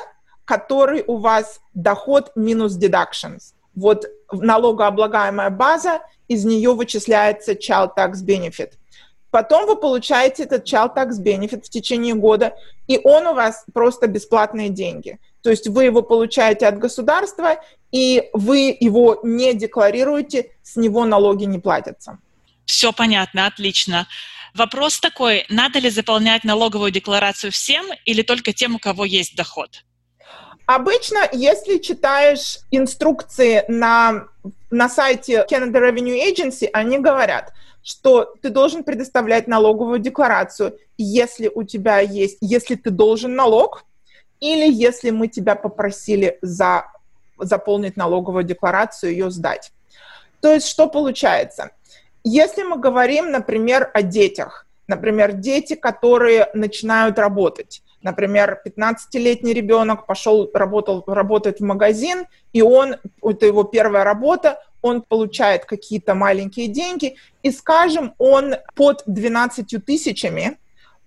который 0.44 1.04
у 1.06 1.18
вас 1.18 1.60
доход 1.74 2.32
минус 2.34 2.78
deductions. 2.78 3.54
Вот 3.74 4.06
налогооблагаемая 4.30 5.50
база, 5.50 6.00
из 6.28 6.44
нее 6.44 6.74
вычисляется 6.74 7.52
child 7.52 7.90
tax 7.96 8.24
benefit. 8.24 8.72
Потом 9.30 9.66
вы 9.66 9.76
получаете 9.76 10.44
этот 10.44 10.70
child 10.70 10.94
tax 10.94 11.12
benefit 11.22 11.62
в 11.64 11.70
течение 11.70 12.14
года, 12.14 12.54
и 12.86 13.00
он 13.02 13.26
у 13.26 13.34
вас 13.34 13.64
просто 13.72 14.06
бесплатные 14.06 14.68
деньги. 14.68 15.18
То 15.42 15.50
есть 15.50 15.68
вы 15.68 15.84
его 15.84 16.02
получаете 16.02 16.66
от 16.66 16.78
государства, 16.78 17.56
и 17.90 18.30
вы 18.32 18.76
его 18.78 19.20
не 19.22 19.54
декларируете, 19.54 20.50
с 20.62 20.76
него 20.76 21.04
налоги 21.04 21.44
не 21.44 21.58
платятся. 21.58 22.18
Все 22.64 22.92
понятно, 22.92 23.46
отлично. 23.46 24.06
Вопрос 24.54 25.00
такой, 25.00 25.46
надо 25.48 25.78
ли 25.78 25.90
заполнять 25.90 26.44
налоговую 26.44 26.90
декларацию 26.90 27.50
всем 27.50 27.86
или 28.04 28.22
только 28.22 28.52
тем, 28.52 28.76
у 28.76 28.78
кого 28.78 29.04
есть 29.04 29.34
доход? 29.34 29.84
Обычно, 30.66 31.28
если 31.32 31.78
читаешь 31.78 32.58
инструкции 32.70 33.64
на, 33.68 34.28
на 34.70 34.88
сайте 34.88 35.44
Canada 35.50 35.80
Revenue 35.80 36.18
Agency, 36.30 36.68
они 36.72 36.98
говорят, 36.98 37.52
что 37.82 38.34
ты 38.40 38.48
должен 38.50 38.84
предоставлять 38.84 39.48
налоговую 39.48 39.98
декларацию, 39.98 40.78
если 40.96 41.50
у 41.52 41.64
тебя 41.64 41.98
есть, 41.98 42.38
если 42.40 42.76
ты 42.76 42.90
должен 42.90 43.34
налог, 43.34 43.84
или 44.42 44.68
если 44.68 45.10
мы 45.10 45.28
тебя 45.28 45.54
попросили 45.54 46.36
за, 46.42 46.86
заполнить 47.38 47.96
налоговую 47.96 48.42
декларацию, 48.42 49.12
ее 49.12 49.30
сдать. 49.30 49.72
То 50.40 50.52
есть 50.52 50.66
что 50.66 50.88
получается? 50.88 51.70
Если 52.24 52.64
мы 52.64 52.76
говорим, 52.76 53.30
например, 53.30 53.88
о 53.94 54.02
детях, 54.02 54.66
например, 54.88 55.32
дети, 55.32 55.74
которые 55.74 56.48
начинают 56.54 57.20
работать, 57.20 57.82
например, 58.02 58.60
15-летний 58.66 59.52
ребенок 59.52 60.06
пошел, 60.06 60.50
работал, 60.52 61.04
работает 61.06 61.60
в 61.60 61.64
магазин, 61.64 62.26
и 62.52 62.62
он, 62.62 62.96
это 63.22 63.46
его 63.46 63.62
первая 63.62 64.02
работа, 64.02 64.60
он 64.82 65.02
получает 65.02 65.66
какие-то 65.66 66.16
маленькие 66.16 66.66
деньги, 66.66 67.14
и, 67.44 67.52
скажем, 67.52 68.14
он 68.18 68.56
под 68.74 69.04
12 69.06 69.84
тысячами 69.86 70.58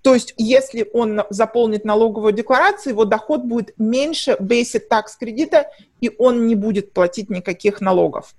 то 0.06 0.14
есть, 0.14 0.36
если 0.38 0.88
он 0.94 1.24
заполнит 1.32 1.84
налоговую 1.84 2.32
декларацию, 2.32 2.94
его 2.94 3.06
доход 3.06 3.42
будет 3.42 3.74
меньше 3.80 4.38
basic 4.40 4.84
tax 4.88 5.18
кредита, 5.20 5.72
и 6.00 6.12
он 6.20 6.46
не 6.46 6.54
будет 6.54 6.94
платить 6.94 7.32
никаких 7.32 7.82
налогов. 7.82 8.36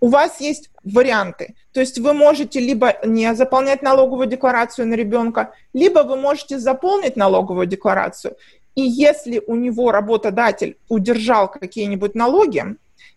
у 0.00 0.08
вас 0.08 0.40
есть 0.40 0.70
варианты. 0.84 1.54
То 1.74 1.80
есть 1.80 1.98
вы 1.98 2.14
можете 2.14 2.60
либо 2.60 2.94
не 3.04 3.34
заполнять 3.34 3.82
налоговую 3.82 4.26
декларацию 4.26 4.88
на 4.88 4.94
ребенка, 4.94 5.52
либо 5.74 5.98
вы 5.98 6.16
можете 6.16 6.58
заполнить 6.58 7.16
налоговую 7.16 7.66
декларацию. 7.66 8.34
И 8.74 8.80
если 8.80 9.42
у 9.46 9.54
него 9.54 9.92
работодатель 9.92 10.78
удержал 10.88 11.50
какие-нибудь 11.50 12.14
налоги 12.14 12.64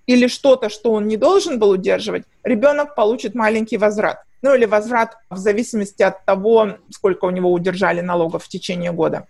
или 0.06 0.28
что-то, 0.28 0.68
что 0.68 0.92
он 0.92 1.08
не 1.08 1.16
должен 1.16 1.60
был 1.60 1.70
удерживать, 1.70 2.24
ребенок 2.44 2.96
получит 2.96 3.36
маленький 3.36 3.78
возврат. 3.78 4.18
Ну 4.42 4.56
или 4.56 4.66
возврат 4.66 5.18
в 5.30 5.38
зависимости 5.38 6.04
от 6.04 6.26
того, 6.26 6.78
сколько 6.90 7.26
у 7.26 7.30
него 7.30 7.52
удержали 7.52 8.02
налогов 8.02 8.44
в 8.44 8.48
течение 8.48 8.92
года. 8.92 9.28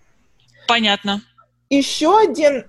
Понятно. 0.68 1.22
Еще 1.70 2.18
один 2.18 2.58
э, 2.58 2.64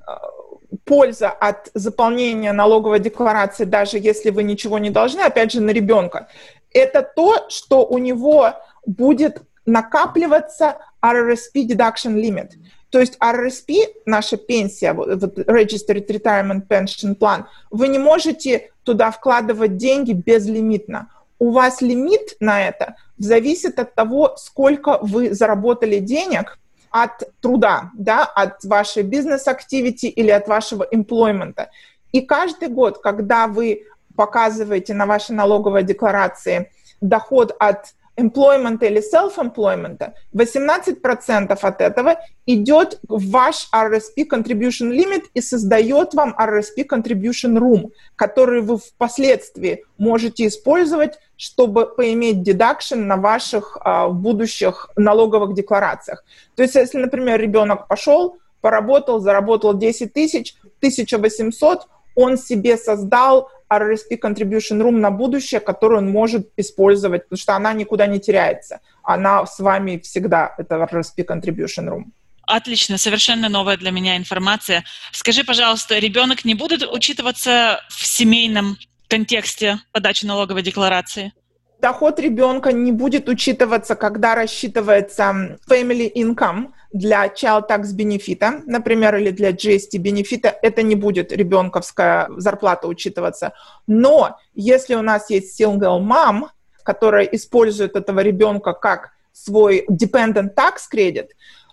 польза 0.84 1.30
от 1.30 1.70
заполнения 1.74 2.52
налоговой 2.52 3.00
декларации, 3.00 3.64
даже 3.64 3.98
если 3.98 4.30
вы 4.30 4.42
ничего 4.42 4.78
не 4.78 4.90
должны, 4.90 5.20
опять 5.20 5.52
же, 5.52 5.60
на 5.60 5.70
ребенка, 5.70 6.28
это 6.72 7.02
то, 7.02 7.46
что 7.48 7.86
у 7.86 7.98
него 7.98 8.54
будет 8.86 9.42
накапливаться 9.66 10.78
RRSP 11.02 11.66
deduction 11.68 12.14
limit. 12.14 12.52
То 12.90 12.98
есть 12.98 13.16
RRSP, 13.18 14.02
наша 14.04 14.36
пенсия, 14.36 14.92
Registered 14.92 16.06
Retirement 16.08 16.66
Pension 16.66 17.16
Plan, 17.16 17.44
вы 17.70 17.88
не 17.88 17.98
можете 17.98 18.70
туда 18.82 19.10
вкладывать 19.10 19.76
деньги 19.76 20.12
безлимитно. 20.12 21.08
У 21.40 21.50
вас 21.50 21.80
лимит 21.80 22.36
на 22.38 22.62
это 22.62 22.94
зависит 23.18 23.80
от 23.80 23.96
того, 23.96 24.36
сколько 24.36 24.98
вы 25.02 25.34
заработали 25.34 25.98
денег– 25.98 26.58
от 26.90 27.22
труда, 27.40 27.90
да, 27.94 28.24
от 28.24 28.64
вашей 28.64 29.02
бизнес-активити 29.02 30.06
или 30.06 30.30
от 30.30 30.48
вашего 30.48 30.86
эмплоймента. 30.90 31.70
И 32.12 32.20
каждый 32.20 32.68
год, 32.68 32.98
когда 32.98 33.46
вы 33.46 33.84
показываете 34.16 34.92
на 34.94 35.06
вашей 35.06 35.32
налоговой 35.32 35.84
декларации 35.84 36.70
доход 37.00 37.54
от 37.58 37.94
employment 38.20 38.78
или 38.82 39.00
self-employment, 39.00 40.12
18% 40.34 41.58
от 41.60 41.80
этого 41.80 42.16
идет 42.46 43.00
в 43.08 43.30
ваш 43.30 43.68
RSP 43.72 44.28
contribution 44.30 44.90
limit 44.90 45.24
и 45.34 45.40
создает 45.40 46.14
вам 46.14 46.34
RSP 46.38 46.86
contribution 46.88 47.58
room, 47.58 47.90
который 48.16 48.60
вы 48.60 48.78
впоследствии 48.78 49.84
можете 49.98 50.46
использовать, 50.46 51.18
чтобы 51.36 51.86
поиметь 51.86 52.48
deduction 52.48 52.96
на 52.96 53.16
ваших 53.16 53.78
а, 53.80 54.08
будущих 54.08 54.90
налоговых 54.96 55.54
декларациях. 55.54 56.24
То 56.54 56.62
есть, 56.62 56.74
если, 56.74 56.98
например, 56.98 57.40
ребенок 57.40 57.88
пошел, 57.88 58.36
поработал, 58.60 59.20
заработал 59.20 59.74
10 59.74 60.12
тысяч, 60.12 60.54
1800, 60.80 61.86
он 62.14 62.36
себе 62.36 62.76
создал 62.76 63.50
RRSP 63.70 64.18
Contribution 64.20 64.80
Room 64.80 64.98
на 64.98 65.10
будущее, 65.10 65.60
которую 65.60 65.98
он 65.98 66.10
может 66.10 66.50
использовать, 66.56 67.24
потому 67.24 67.38
что 67.38 67.54
она 67.54 67.72
никуда 67.72 68.06
не 68.06 68.18
теряется. 68.18 68.80
Она 69.02 69.46
с 69.46 69.58
вами 69.60 69.98
всегда, 69.98 70.54
это 70.58 70.76
RRSP 70.76 71.24
Contribution 71.24 71.88
Room. 71.88 72.04
Отлично, 72.46 72.98
совершенно 72.98 73.48
новая 73.48 73.76
для 73.76 73.92
меня 73.92 74.16
информация. 74.16 74.84
Скажи, 75.12 75.44
пожалуйста, 75.44 75.98
ребенок 75.98 76.44
не 76.44 76.54
будет 76.54 76.82
учитываться 76.82 77.80
в 77.88 78.04
семейном 78.04 78.76
контексте 79.08 79.78
подачи 79.92 80.26
налоговой 80.26 80.62
декларации? 80.62 81.32
Доход 81.80 82.18
ребенка 82.18 82.72
не 82.72 82.92
будет 82.92 83.28
учитываться, 83.28 83.94
когда 83.94 84.34
рассчитывается 84.34 85.56
family 85.68 86.12
income 86.14 86.72
для 86.92 87.26
child 87.26 87.68
tax 87.68 87.92
бенефита, 87.92 88.62
например, 88.66 89.16
или 89.16 89.30
для 89.30 89.50
GST 89.50 89.98
бенефита. 89.98 90.54
Это 90.62 90.82
не 90.82 90.94
будет 90.96 91.32
ребенковская 91.32 92.28
зарплата 92.36 92.88
учитываться. 92.88 93.52
Но 93.86 94.38
если 94.54 94.94
у 94.94 95.02
нас 95.02 95.30
есть 95.30 95.60
single 95.60 96.00
mom, 96.00 96.48
которая 96.82 97.24
использует 97.24 97.96
этого 97.96 98.20
ребенка 98.20 98.72
как 98.72 99.10
свой 99.32 99.86
dependent 99.88 100.54
tax 100.54 100.80
credit, 100.92 101.28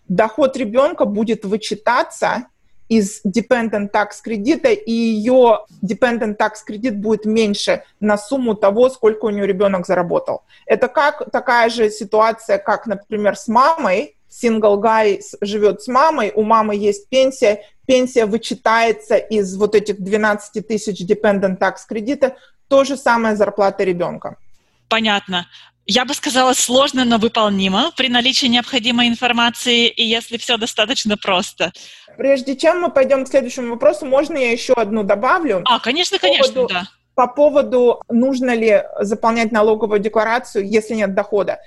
доход 0.07 0.55
ребенка 0.57 1.05
будет 1.05 1.45
вычитаться 1.45 2.45
из 2.89 3.21
dependent 3.25 3.91
tax 3.91 4.21
кредита, 4.24 4.69
и 4.69 4.91
ее 4.91 5.65
dependent 5.83 6.38
tax 6.38 6.63
кредит 6.65 7.00
будет 7.00 7.25
меньше 7.25 7.83
на 8.00 8.18
сумму 8.18 8.55
того, 8.55 8.89
сколько 8.89 9.25
у 9.25 9.29
нее 9.29 9.46
ребенок 9.46 9.85
заработал. 9.85 10.44
Это 10.65 10.87
как 10.87 11.29
такая 11.31 11.70
же 11.70 11.89
ситуация, 11.89 12.57
как, 12.57 12.87
например, 12.87 13.35
с 13.35 13.48
мамой. 13.48 14.15
Guy 14.43 15.19
живет 15.41 15.81
с 15.81 15.87
мамой, 15.87 16.31
у 16.35 16.43
мамы 16.43 16.75
есть 16.75 17.09
пенсия, 17.09 17.63
пенсия 17.85 18.25
вычитается 18.25 19.15
из 19.15 19.55
вот 19.55 19.75
этих 19.75 20.00
12 20.01 20.67
тысяч 20.67 21.01
dependent 21.01 21.57
tax 21.57 21.77
кредита, 21.87 22.35
то 22.67 22.83
же 22.83 22.97
самое 22.97 23.35
зарплата 23.35 23.83
ребенка. 23.83 24.37
Понятно. 24.89 25.47
Я 25.89 26.03
бы 26.03 26.13
сказала, 26.13 26.53
сложно, 26.53 27.05
но 27.05 27.17
выполнимо 27.17 27.91
при 27.95 28.09
наличии 28.09 28.47
необходимой 28.47 29.07
информации 29.07 29.87
и 29.87 30.03
если 30.03 30.37
все 30.37 30.57
достаточно 30.57 31.15
просто. 31.15 31.71
Прежде 32.17 32.57
чем 32.57 32.81
мы 32.81 32.91
пойдем 32.91 33.23
к 33.23 33.29
следующему 33.29 33.71
вопросу, 33.71 34.05
можно 34.05 34.37
я 34.37 34.51
еще 34.51 34.73
одну 34.73 35.03
добавлю? 35.03 35.61
А, 35.65 35.79
конечно, 35.79 36.19
конечно, 36.19 36.53
поводу, 36.53 36.73
да. 36.73 36.87
По 37.15 37.27
поводу, 37.27 38.01
нужно 38.09 38.53
ли 38.53 38.83
заполнять 39.00 39.51
налоговую 39.53 40.00
декларацию, 40.01 40.67
если 40.67 40.93
нет 40.93 41.15
дохода. 41.15 41.59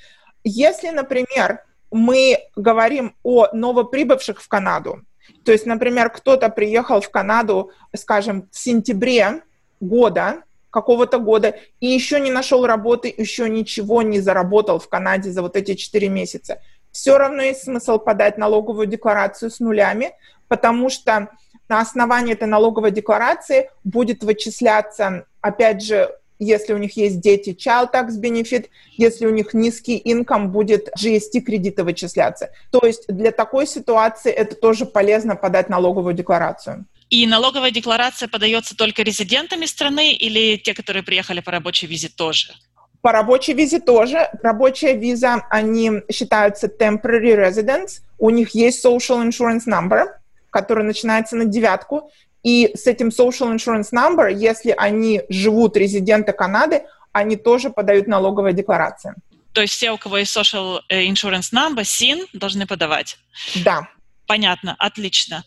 Если, 0.44 0.90
например, 0.90 1.60
мы 1.90 2.38
говорим 2.56 3.14
о 3.22 3.48
новоприбывших 3.52 4.40
в 4.42 4.48
Канаду, 4.48 5.02
то 5.44 5.52
есть, 5.52 5.66
например, 5.66 6.10
кто-то 6.10 6.48
приехал 6.48 7.00
в 7.00 7.10
Канаду, 7.10 7.70
скажем, 7.94 8.48
в 8.50 8.58
сентябре 8.58 9.42
года, 9.80 10.42
какого-то 10.70 11.18
года 11.18 11.56
и 11.80 11.86
еще 11.86 12.20
не 12.20 12.30
нашел 12.30 12.64
работы, 12.66 13.12
еще 13.16 13.48
ничего 13.48 14.02
не 14.02 14.20
заработал 14.20 14.78
в 14.78 14.88
Канаде 14.88 15.30
за 15.30 15.42
вот 15.42 15.56
эти 15.56 15.74
4 15.74 16.08
месяца. 16.08 16.60
Все 16.92 17.18
равно 17.18 17.42
есть 17.42 17.64
смысл 17.64 17.98
подать 17.98 18.38
налоговую 18.38 18.86
декларацию 18.86 19.50
с 19.50 19.60
нулями, 19.60 20.12
потому 20.48 20.90
что 20.90 21.28
на 21.68 21.80
основании 21.80 22.32
этой 22.32 22.48
налоговой 22.48 22.90
декларации 22.90 23.70
будет 23.84 24.24
вычисляться, 24.24 25.24
опять 25.40 25.82
же, 25.82 26.12
если 26.40 26.72
у 26.72 26.78
них 26.78 26.96
есть 26.96 27.20
дети, 27.20 27.50
child 27.50 27.92
tax 27.92 28.20
benefit, 28.20 28.68
если 28.96 29.26
у 29.26 29.30
них 29.30 29.54
низкий 29.54 30.00
income, 30.04 30.46
будет 30.46 30.88
GST 30.98 31.40
кредиты 31.40 31.84
вычисляться. 31.84 32.50
То 32.72 32.80
есть 32.84 33.06
для 33.08 33.30
такой 33.30 33.66
ситуации 33.66 34.32
это 34.32 34.56
тоже 34.56 34.86
полезно 34.86 35.36
подать 35.36 35.68
налоговую 35.68 36.14
декларацию. 36.14 36.86
И 37.10 37.26
налоговая 37.26 37.70
декларация 37.70 38.28
подается 38.28 38.76
только 38.76 39.02
резидентами 39.02 39.66
страны 39.66 40.12
или 40.12 40.56
те, 40.56 40.74
которые 40.74 41.02
приехали 41.02 41.40
по 41.40 41.50
рабочей 41.50 41.86
визе 41.86 42.08
тоже? 42.08 42.54
По 43.02 43.12
рабочей 43.12 43.52
визе 43.52 43.80
тоже. 43.80 44.28
Рабочая 44.42 44.94
виза, 44.94 45.42
они 45.50 46.02
считаются 46.12 46.68
temporary 46.68 47.34
residents. 47.34 48.00
У 48.18 48.30
них 48.30 48.54
есть 48.54 48.84
social 48.84 49.26
insurance 49.26 49.66
number, 49.66 50.06
который 50.50 50.84
начинается 50.84 51.36
на 51.36 51.46
девятку. 51.46 52.10
И 52.42 52.70
с 52.74 52.86
этим 52.86 53.08
social 53.08 53.54
insurance 53.54 53.92
number, 53.92 54.32
если 54.32 54.74
они 54.76 55.22
живут 55.28 55.76
резиденты 55.76 56.32
Канады, 56.32 56.84
они 57.12 57.36
тоже 57.36 57.70
подают 57.70 58.06
налоговые 58.06 58.54
декларации. 58.54 59.14
То 59.52 59.62
есть 59.62 59.74
все, 59.74 59.90
у 59.90 59.98
кого 59.98 60.18
есть 60.18 60.34
social 60.36 60.80
insurance 60.88 61.52
number, 61.52 61.82
SIN, 61.82 62.26
должны 62.32 62.66
подавать? 62.66 63.18
Да. 63.56 63.88
Понятно, 64.26 64.76
отлично. 64.78 65.44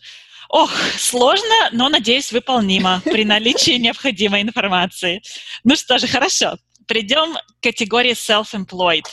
Ох, 0.50 0.70
сложно, 0.98 1.70
но, 1.72 1.88
надеюсь, 1.88 2.30
выполнимо 2.30 3.00
при 3.04 3.24
наличии 3.24 3.78
необходимой 3.78 4.42
информации. 4.42 5.22
Ну 5.64 5.74
что 5.74 5.98
же, 5.98 6.06
хорошо. 6.06 6.58
Придем 6.86 7.34
к 7.34 7.62
категории 7.62 8.12
self-employed. 8.12 9.06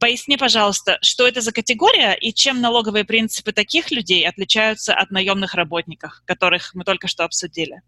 Поясни, 0.00 0.38
пожалуйста, 0.38 0.96
что 1.02 1.28
это 1.28 1.42
за 1.42 1.52
категория 1.52 2.14
и 2.14 2.32
чем 2.32 2.62
налоговые 2.62 3.04
принципы 3.04 3.52
таких 3.52 3.90
людей 3.90 4.26
отличаются 4.26 4.94
от 4.94 5.10
наемных 5.10 5.54
работников, 5.54 6.22
которых 6.24 6.74
мы 6.74 6.84
только 6.84 7.06
что 7.06 7.24
обсудили? 7.24 7.82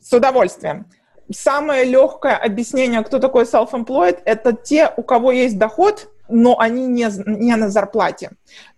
С 0.00 0.12
удовольствием. 0.12 0.86
Самое 1.32 1.84
легкое 1.84 2.36
объяснение, 2.36 3.02
кто 3.02 3.18
такой 3.18 3.42
self-employed, 3.42 4.22
это 4.24 4.52
те, 4.52 4.92
у 4.96 5.02
кого 5.02 5.32
есть 5.32 5.58
доход, 5.58 6.08
но 6.28 6.60
они 6.60 6.86
не, 6.86 7.08
не 7.26 7.56
на 7.56 7.68
зарплате. 7.70 8.30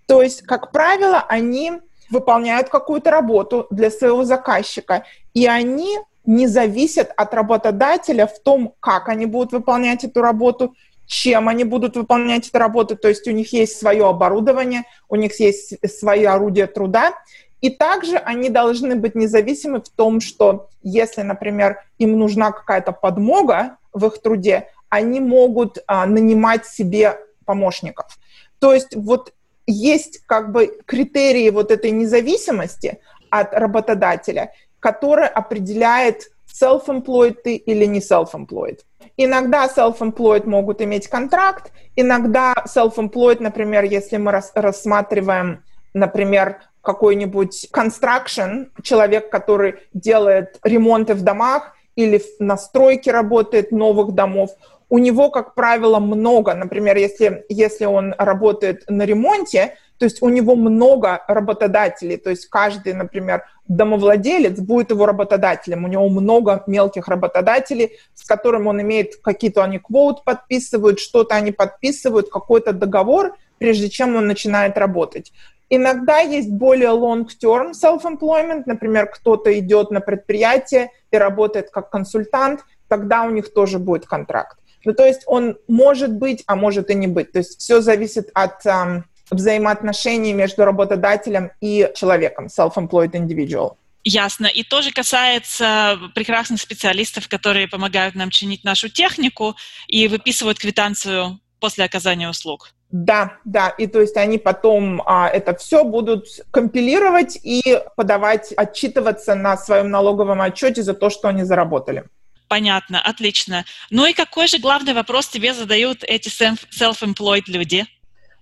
То 0.07 0.23
есть, 0.23 0.43
как 0.43 0.73
правило, 0.73 1.21
они 1.29 1.73
выполняют 2.11 2.71
какую-то 2.71 3.11
работу 3.11 3.67
для 3.71 3.91
своего 3.91 4.25
заказчика, 4.25 5.05
и 5.35 5.47
они 5.47 5.99
не 6.25 6.47
зависят 6.47 7.13
от 7.15 7.35
работодателя 7.35 8.27
в 8.27 8.43
том, 8.43 8.75
как 8.81 9.11
они 9.11 9.27
будут 9.27 9.53
выполнять 9.53 10.03
эту 10.05 10.23
работу, 10.23 10.75
чем 11.11 11.49
они 11.49 11.65
будут 11.65 11.97
выполнять 11.97 12.49
эту 12.49 12.59
работу, 12.59 12.97
то 12.97 13.09
есть 13.09 13.27
у 13.27 13.33
них 13.33 13.53
есть 13.53 13.77
свое 13.77 14.09
оборудование, 14.09 14.85
у 15.09 15.17
них 15.17 15.41
есть 15.41 15.75
свои 15.99 16.25
орудия 16.25 16.69
труда, 16.69 17.15
и 17.61 17.69
также 17.69 18.17
они 18.17 18.49
должны 18.49 18.95
быть 18.95 19.17
независимы 19.17 19.81
в 19.81 19.89
том, 19.89 20.21
что 20.21 20.69
если, 20.85 21.23
например, 21.23 21.83
им 21.99 22.17
нужна 22.17 22.53
какая-то 22.53 22.93
подмога 22.93 23.79
в 23.93 24.07
их 24.07 24.23
труде, 24.23 24.69
они 24.89 25.19
могут 25.19 25.79
а, 25.89 26.07
нанимать 26.07 26.65
себе 26.65 27.19
помощников. 27.45 28.17
То 28.61 28.73
есть 28.73 28.95
вот 28.95 29.33
есть 29.67 30.25
как 30.27 30.53
бы 30.53 30.79
критерии 30.87 31.51
вот 31.51 31.73
этой 31.73 31.91
независимости 31.91 33.01
от 33.31 33.53
работодателя, 33.53 34.53
который 34.79 35.27
определяет, 35.27 36.31
self-employed 36.61 37.37
ты 37.45 37.57
или 37.57 37.85
не 37.85 38.01
self-employed. 38.01 38.81
Иногда 39.17 39.67
self-employed 39.67 40.47
могут 40.47 40.81
иметь 40.83 41.09
контракт, 41.09 41.73
иногда 41.97 42.55
self-employed, 42.67 43.41
например, 43.41 43.85
если 43.85 44.17
мы 44.17 44.33
рас 44.33 44.53
рассматриваем, 44.55 45.63
например, 45.95 46.61
какой-нибудь 46.83 47.69
construction, 47.73 48.69
человек, 48.83 49.31
который 49.31 49.75
делает 49.93 50.59
ремонты 50.63 51.15
в 51.15 51.23
домах 51.23 51.75
или 51.97 52.23
на 52.39 52.57
стройке 52.57 53.11
работает 53.11 53.73
новых 53.73 54.13
домов, 54.13 54.51
у 54.89 54.99
него, 54.99 55.31
как 55.31 55.55
правило, 55.55 56.01
много, 56.01 56.55
например, 56.55 56.97
если, 56.97 57.45
если 57.49 57.85
он 57.85 58.15
работает 58.19 58.85
на 58.89 59.05
ремонте, 59.05 59.77
то 60.01 60.05
есть 60.05 60.23
у 60.23 60.31
него 60.31 60.57
много 60.57 61.23
работодателей, 61.29 62.17
то 62.17 62.31
есть 62.31 62.47
каждый, 62.47 62.95
например, 62.95 63.45
домовладелец 63.69 64.59
будет 64.59 64.93
его 64.93 65.05
работодателем, 65.05 65.85
у 65.85 65.89
него 65.89 66.09
много 66.09 66.65
мелких 66.67 67.07
работодателей, 67.07 67.99
с 68.15 68.25
которыми 68.25 68.69
он 68.69 68.81
имеет 68.81 69.17
какие-то 69.17 69.63
они 69.63 69.79
квот 69.79 70.25
подписывают, 70.25 71.01
что-то 71.01 71.35
они 71.35 71.53
подписывают, 71.53 72.31
какой-то 72.31 72.73
договор, 72.73 73.37
прежде 73.59 73.91
чем 73.91 74.17
он 74.17 74.27
начинает 74.27 74.79
работать. 74.79 75.35
Иногда 75.69 76.21
есть 76.21 76.51
более 76.51 76.93
long-term 76.93 77.73
self-employment, 77.73 78.63
например, 78.65 79.05
кто-то 79.05 79.57
идет 79.59 79.91
на 79.91 80.01
предприятие 80.01 80.93
и 81.11 81.19
работает 81.19 81.69
как 81.69 81.91
консультант, 81.91 82.61
тогда 82.89 83.25
у 83.25 83.31
них 83.31 83.53
тоже 83.53 83.79
будет 83.79 84.07
контракт. 84.07 84.57
Ну, 84.87 84.95
то 84.95 85.05
есть 85.05 85.25
он 85.27 85.59
может 85.69 86.17
быть, 86.17 86.43
а 86.47 86.57
может 86.57 86.89
и 86.89 86.95
не 86.95 87.07
быть. 87.07 87.33
То 87.33 87.41
есть 87.41 87.61
все 87.61 87.83
зависит 87.83 88.31
от 88.33 88.65
um, 88.65 89.03
взаимоотношений 89.31 90.33
между 90.33 90.65
работодателем 90.65 91.51
и 91.61 91.91
человеком, 91.95 92.47
self-employed 92.47 93.13
individual. 93.13 93.77
Ясно. 94.03 94.47
И 94.47 94.63
тоже 94.63 94.93
касается 94.93 95.99
прекрасных 96.15 96.61
специалистов, 96.61 97.29
которые 97.29 97.69
помогают 97.69 98.15
нам 98.15 98.31
чинить 98.31 98.65
нашу 98.65 98.89
технику 98.89 99.57
и 99.89 100.09
выписывают 100.09 100.59
квитанцию 100.59 101.39
после 101.61 101.85
оказания 101.85 102.29
услуг. 102.29 102.73
Да, 102.91 103.37
да, 103.45 103.69
и 103.69 103.87
то 103.87 104.01
есть 104.01 104.17
они 104.17 104.39
потом 104.39 105.01
а, 105.07 105.29
это 105.29 105.55
все 105.55 105.85
будут 105.85 106.27
компилировать 106.51 107.39
и 107.41 107.79
подавать, 107.95 108.53
отчитываться 108.53 109.37
на 109.37 109.57
своем 109.57 109.91
налоговом 109.91 110.41
отчете 110.41 110.83
за 110.83 110.95
то, 110.95 111.09
что 111.09 111.29
они 111.29 111.45
заработали. 111.45 112.05
Понятно, 112.49 113.01
отлично. 113.01 113.65
Ну 113.91 114.07
и 114.07 114.13
какой 114.13 114.49
же 114.49 114.59
главный 114.59 114.93
вопрос 114.93 115.29
тебе 115.29 115.55
задают 115.55 116.03
эти 116.03 116.29
self-employed 116.29 117.45
люди? 117.47 117.87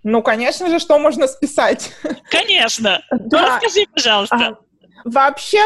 Ну, 0.02 0.22
конечно 0.22 0.68
же, 0.68 0.78
что 0.78 0.98
можно 0.98 1.26
списать? 1.26 1.92
Конечно. 2.30 3.02
Да. 3.10 3.40
Ну, 3.40 3.46
расскажи, 3.46 3.86
пожалуйста. 3.92 4.36
А, 4.36 4.58
вообще, 5.04 5.60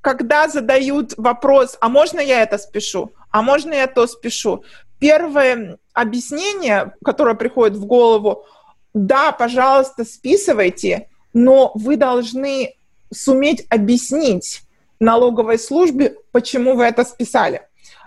когда 0.00 0.48
задают 0.48 1.14
вопрос, 1.16 1.76
а 1.80 1.88
можно 1.88 2.20
я 2.20 2.42
это 2.42 2.58
спешу? 2.58 3.12
А 3.30 3.42
можно 3.42 3.72
я 3.74 3.86
то 3.86 4.06
спешу? 4.06 4.64
Первое 5.00 5.78
объяснение, 5.92 6.94
которое 7.04 7.34
приходит 7.34 7.76
в 7.76 7.86
голову, 7.86 8.44
да, 8.94 9.32
пожалуйста, 9.32 10.04
списывайте, 10.04 11.08
но 11.32 11.72
вы 11.74 11.96
должны 11.96 12.74
суметь 13.12 13.66
объяснить 13.70 14.62
налоговой 15.00 15.58
службе, 15.58 16.16
почему 16.32 16.74
вы 16.74 16.84
это 16.84 17.04
списали. 17.04 17.62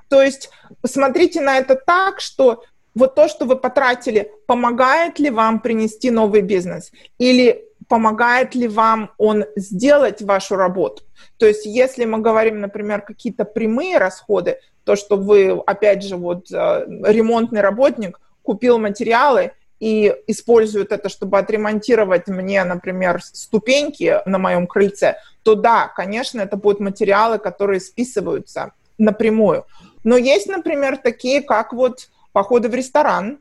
То 0.09 0.21
есть 0.21 0.49
посмотрите 0.81 1.39
на 1.41 1.57
это 1.57 1.75
так, 1.75 2.19
что 2.19 2.63
вот 2.95 3.15
то, 3.15 3.27
что 3.27 3.45
вы 3.45 3.55
потратили, 3.55 4.31
помогает 4.47 5.19
ли 5.19 5.29
вам 5.29 5.59
принести 5.59 6.11
новый 6.11 6.41
бизнес? 6.41 6.91
Или 7.17 7.65
помогает 7.87 8.55
ли 8.55 8.67
вам 8.67 9.11
он 9.17 9.45
сделать 9.55 10.21
вашу 10.21 10.55
работу? 10.55 11.03
То 11.37 11.45
есть, 11.45 11.65
если 11.65 12.05
мы 12.05 12.19
говорим, 12.19 12.59
например, 12.59 13.01
какие-то 13.01 13.45
прямые 13.45 13.97
расходы, 13.97 14.59
то, 14.83 14.95
что 14.95 15.15
вы, 15.17 15.61
опять 15.65 16.03
же, 16.03 16.17
вот 16.17 16.51
э, 16.51 16.85
ремонтный 17.05 17.61
работник 17.61 18.19
купил 18.43 18.79
материалы 18.79 19.51
и 19.79 20.15
использует 20.27 20.91
это, 20.91 21.09
чтобы 21.09 21.37
отремонтировать 21.37 22.27
мне, 22.27 22.63
например, 22.63 23.21
ступеньки 23.21 24.19
на 24.25 24.37
моем 24.37 24.67
крыльце, 24.67 25.17
то 25.43 25.55
да, 25.55 25.87
конечно, 25.87 26.41
это 26.41 26.55
будут 26.57 26.79
материалы, 26.79 27.39
которые 27.39 27.79
списываются 27.79 28.73
напрямую. 28.97 29.65
Но 30.03 30.17
есть, 30.17 30.47
например, 30.47 30.97
такие, 30.97 31.41
как 31.41 31.73
вот 31.73 32.09
походы 32.31 32.69
в 32.69 32.75
ресторан. 32.75 33.39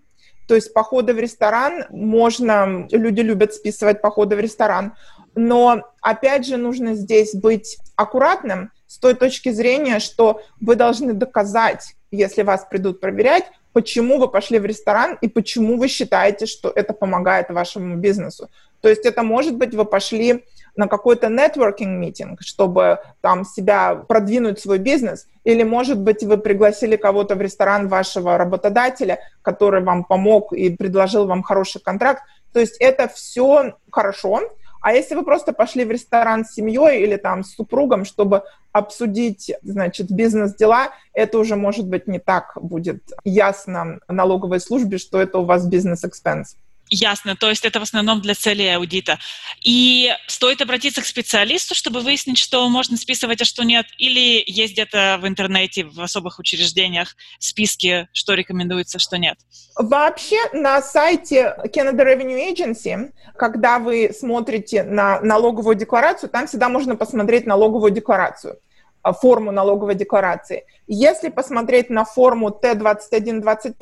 То 0.48 0.55
есть 0.55 0.72
походы 0.74 1.14
в 1.14 1.18
ресторан 1.18 1.85
можно, 1.90 2.88
люди 2.90 3.20
любят 3.20 3.55
списывать 3.55 4.00
походы 4.00 4.35
в 4.35 4.40
ресторан, 4.40 4.94
но 5.35 5.83
опять 6.00 6.44
же 6.46 6.57
нужно 6.57 6.94
здесь 6.94 7.35
быть 7.35 7.79
аккуратным 7.94 8.72
с 8.87 8.98
той 8.98 9.14
точки 9.14 9.50
зрения, 9.50 10.00
что 10.00 10.42
вы 10.61 10.74
должны 10.74 11.12
доказать, 11.12 11.94
если 12.11 12.42
вас 12.42 12.66
придут 12.68 13.00
проверять, 13.00 13.44
почему 13.72 14.18
вы 14.18 14.26
пошли 14.26 14.59
в 14.59 14.66
ресторан 14.66 15.16
и 15.20 15.29
почему 15.29 15.76
вы 15.76 15.87
считаете, 15.87 16.46
что 16.46 16.72
это 16.74 16.92
помогает 16.92 17.50
вашему 17.50 17.96
бизнесу. 17.96 18.50
То 18.81 18.88
есть 18.88 19.07
это 19.07 19.22
может 19.22 19.57
быть, 19.57 19.74
вы 19.74 19.85
пошли 19.85 20.44
на 20.76 20.88
какой-то 20.88 21.28
networking 21.28 21.96
митинг, 21.96 22.42
чтобы 22.42 23.00
там 23.20 23.44
себя 23.44 23.94
продвинуть 23.94 24.61
свой 24.61 24.78
бизнес, 24.78 25.26
или, 25.44 25.62
может 25.62 26.00
быть, 26.00 26.22
вы 26.22 26.37
пригласили 26.38 26.96
кого-то 26.96 27.35
в 27.35 27.40
ресторан 27.40 27.88
вашего 27.88 28.37
работодателя, 28.37 29.20
который 29.42 29.83
вам 29.83 30.04
помог 30.04 30.52
и 30.52 30.70
предложил 30.70 31.26
вам 31.26 31.42
хороший 31.42 31.80
контракт. 31.80 32.22
То 32.52 32.61
есть 32.61 32.76
это 32.80 33.09
все 33.09 33.74
хорошо, 33.90 34.40
а 34.80 34.92
если 34.92 35.14
вы 35.14 35.24
просто 35.24 35.52
пошли 35.52 35.85
в 35.85 35.90
ресторан 35.90 36.44
с 36.44 36.54
семьей 36.54 37.02
или 37.02 37.16
там 37.16 37.44
с 37.44 37.54
супругом, 37.54 38.04
чтобы 38.04 38.44
обсудить, 38.72 39.52
значит, 39.62 40.11
бизнес-дела, 40.11 40.88
это 41.12 41.38
уже, 41.38 41.56
может 41.56 41.87
быть, 41.87 42.06
не 42.06 42.18
так 42.18 42.52
будет 42.56 43.02
ясно 43.24 43.98
налоговой 44.09 44.61
службе, 44.61 44.98
что 44.98 45.20
это 45.20 45.38
у 45.38 45.44
вас 45.44 45.66
бизнес-экспенс. 45.66 46.56
Ясно, 46.90 47.37
то 47.37 47.48
есть 47.48 47.64
это 47.64 47.79
в 47.79 47.85
основном 47.85 48.20
для 48.20 48.35
целей 48.35 48.74
аудита. 48.74 49.18
И 49.62 50.11
стоит 50.26 50.61
обратиться 50.61 51.00
к 51.03 51.07
специалисту, 51.07 51.76
чтобы 51.76 52.00
выяснить, 52.00 52.38
что 52.38 52.68
можно 52.68 52.96
списывать, 52.96 53.40
а 53.40 53.44
что 53.44 53.62
нет, 53.62 53.87
или 53.96 54.42
есть 54.44 54.72
где-то 54.72 55.18
в 55.22 55.29
интернете, 55.29 55.85
в 55.85 56.00
особых 56.00 56.40
учреждениях 56.40 57.14
списки, 57.38 58.09
что 58.12 58.35
рекомендуется, 58.35 58.98
что 58.98 59.18
нет? 59.18 59.38
Вообще 59.76 60.37
на 60.53 60.83
сайте 60.83 61.55
Canada 61.66 62.05
Revenue 62.05 62.53
Agency, 62.53 63.12
когда 63.37 63.79
вы 63.79 64.11
смотрите 64.12 64.83
на 64.83 65.20
налоговую 65.20 65.76
декларацию, 65.76 66.29
там 66.29 66.48
всегда 66.48 66.68
можно 66.68 66.96
посмотреть 66.96 67.46
налоговую 67.46 67.92
декларацию 67.92 68.59
а, 69.03 69.12
форму 69.12 69.53
налоговой 69.53 69.94
декларации. 69.94 70.64
Если 70.88 71.29
посмотреть 71.29 71.88
на 71.88 72.05
форму 72.05 72.48
T2125, 72.50 73.76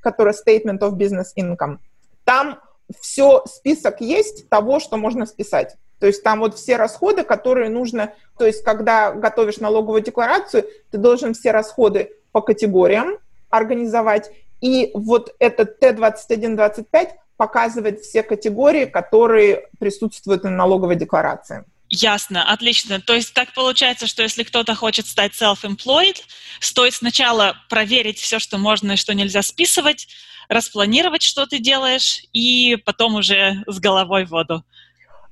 которая 0.00 0.34
Statement 0.34 0.80
of 0.80 0.98
Business 0.98 1.28
Income, 1.38 1.78
там 2.24 2.60
все, 3.00 3.44
список 3.46 4.00
есть 4.00 4.48
того, 4.48 4.80
что 4.80 4.96
можно 4.96 5.26
списать. 5.26 5.76
То 5.98 6.06
есть 6.06 6.22
там 6.22 6.40
вот 6.40 6.56
все 6.56 6.76
расходы, 6.76 7.22
которые 7.22 7.70
нужно, 7.70 8.12
то 8.36 8.44
есть 8.44 8.64
когда 8.64 9.12
готовишь 9.12 9.58
налоговую 9.58 10.02
декларацию, 10.02 10.66
ты 10.90 10.98
должен 10.98 11.32
все 11.32 11.52
расходы 11.52 12.10
по 12.32 12.40
категориям 12.40 13.18
организовать, 13.50 14.30
и 14.60 14.90
вот 14.94 15.34
этот 15.38 15.78
Т-2125 15.78 17.10
показывает 17.36 18.00
все 18.00 18.22
категории, 18.22 18.86
которые 18.86 19.68
присутствуют 19.78 20.44
на 20.44 20.50
налоговой 20.50 20.96
декларации. 20.96 21.64
Ясно, 21.94 22.50
отлично. 22.50 23.02
То 23.02 23.12
есть 23.12 23.34
так 23.34 23.52
получается, 23.52 24.06
что 24.06 24.22
если 24.22 24.44
кто-то 24.44 24.74
хочет 24.74 25.06
стать 25.06 25.32
self-employed, 25.32 26.22
стоит 26.58 26.94
сначала 26.94 27.54
проверить 27.68 28.18
все, 28.18 28.38
что 28.38 28.56
можно 28.56 28.92
и 28.92 28.96
что 28.96 29.12
нельзя 29.12 29.42
списывать, 29.42 30.08
распланировать, 30.48 31.20
что 31.20 31.44
ты 31.44 31.58
делаешь, 31.58 32.24
и 32.32 32.76
потом 32.86 33.16
уже 33.16 33.62
с 33.66 33.78
головой 33.78 34.24
в 34.24 34.30
воду. 34.30 34.64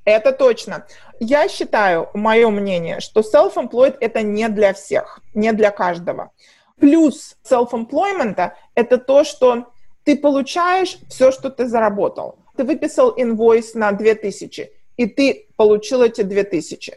Это 0.04 0.32
точно. 0.32 0.86
Я 1.18 1.48
считаю, 1.48 2.10
мое 2.12 2.50
мнение, 2.50 3.00
что 3.00 3.20
self-employed 3.20 3.96
это 3.98 4.20
не 4.20 4.46
для 4.50 4.74
всех, 4.74 5.20
не 5.32 5.52
для 5.52 5.70
каждого. 5.70 6.30
Плюс 6.78 7.36
self-employment 7.50 8.52
это 8.74 8.98
то, 8.98 9.24
что 9.24 9.72
ты 10.04 10.14
получаешь 10.14 10.98
все, 11.08 11.32
что 11.32 11.48
ты 11.48 11.66
заработал. 11.66 12.38
Ты 12.54 12.64
выписал 12.64 13.14
инвойс 13.16 13.72
на 13.72 13.92
2000, 13.92 14.70
и 15.00 15.06
ты 15.06 15.46
получил 15.56 16.02
эти 16.02 16.20
2000. 16.20 16.92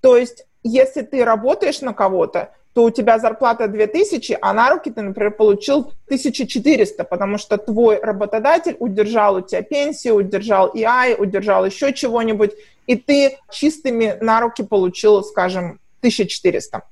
То 0.00 0.16
есть, 0.16 0.46
если 0.62 1.02
ты 1.02 1.24
работаешь 1.24 1.80
на 1.80 1.92
кого-то, 1.92 2.52
то 2.74 2.84
у 2.84 2.90
тебя 2.90 3.18
зарплата 3.18 3.66
2000, 3.66 4.38
а 4.40 4.52
на 4.52 4.70
руки 4.70 4.88
ты, 4.92 5.02
например, 5.02 5.32
получил 5.32 5.92
1400, 6.06 7.02
потому 7.02 7.38
что 7.38 7.58
твой 7.58 7.98
работодатель 7.98 8.76
удержал 8.78 9.34
у 9.34 9.40
тебя 9.40 9.62
пенсию, 9.62 10.14
удержал 10.14 10.72
EI, 10.72 11.16
удержал 11.16 11.66
еще 11.66 11.92
чего-нибудь, 11.92 12.52
и 12.86 12.94
ты 12.94 13.38
чистыми 13.50 14.16
на 14.20 14.40
руки 14.40 14.62
получил, 14.62 15.24
скажем, 15.24 15.80
1400. 16.02 16.82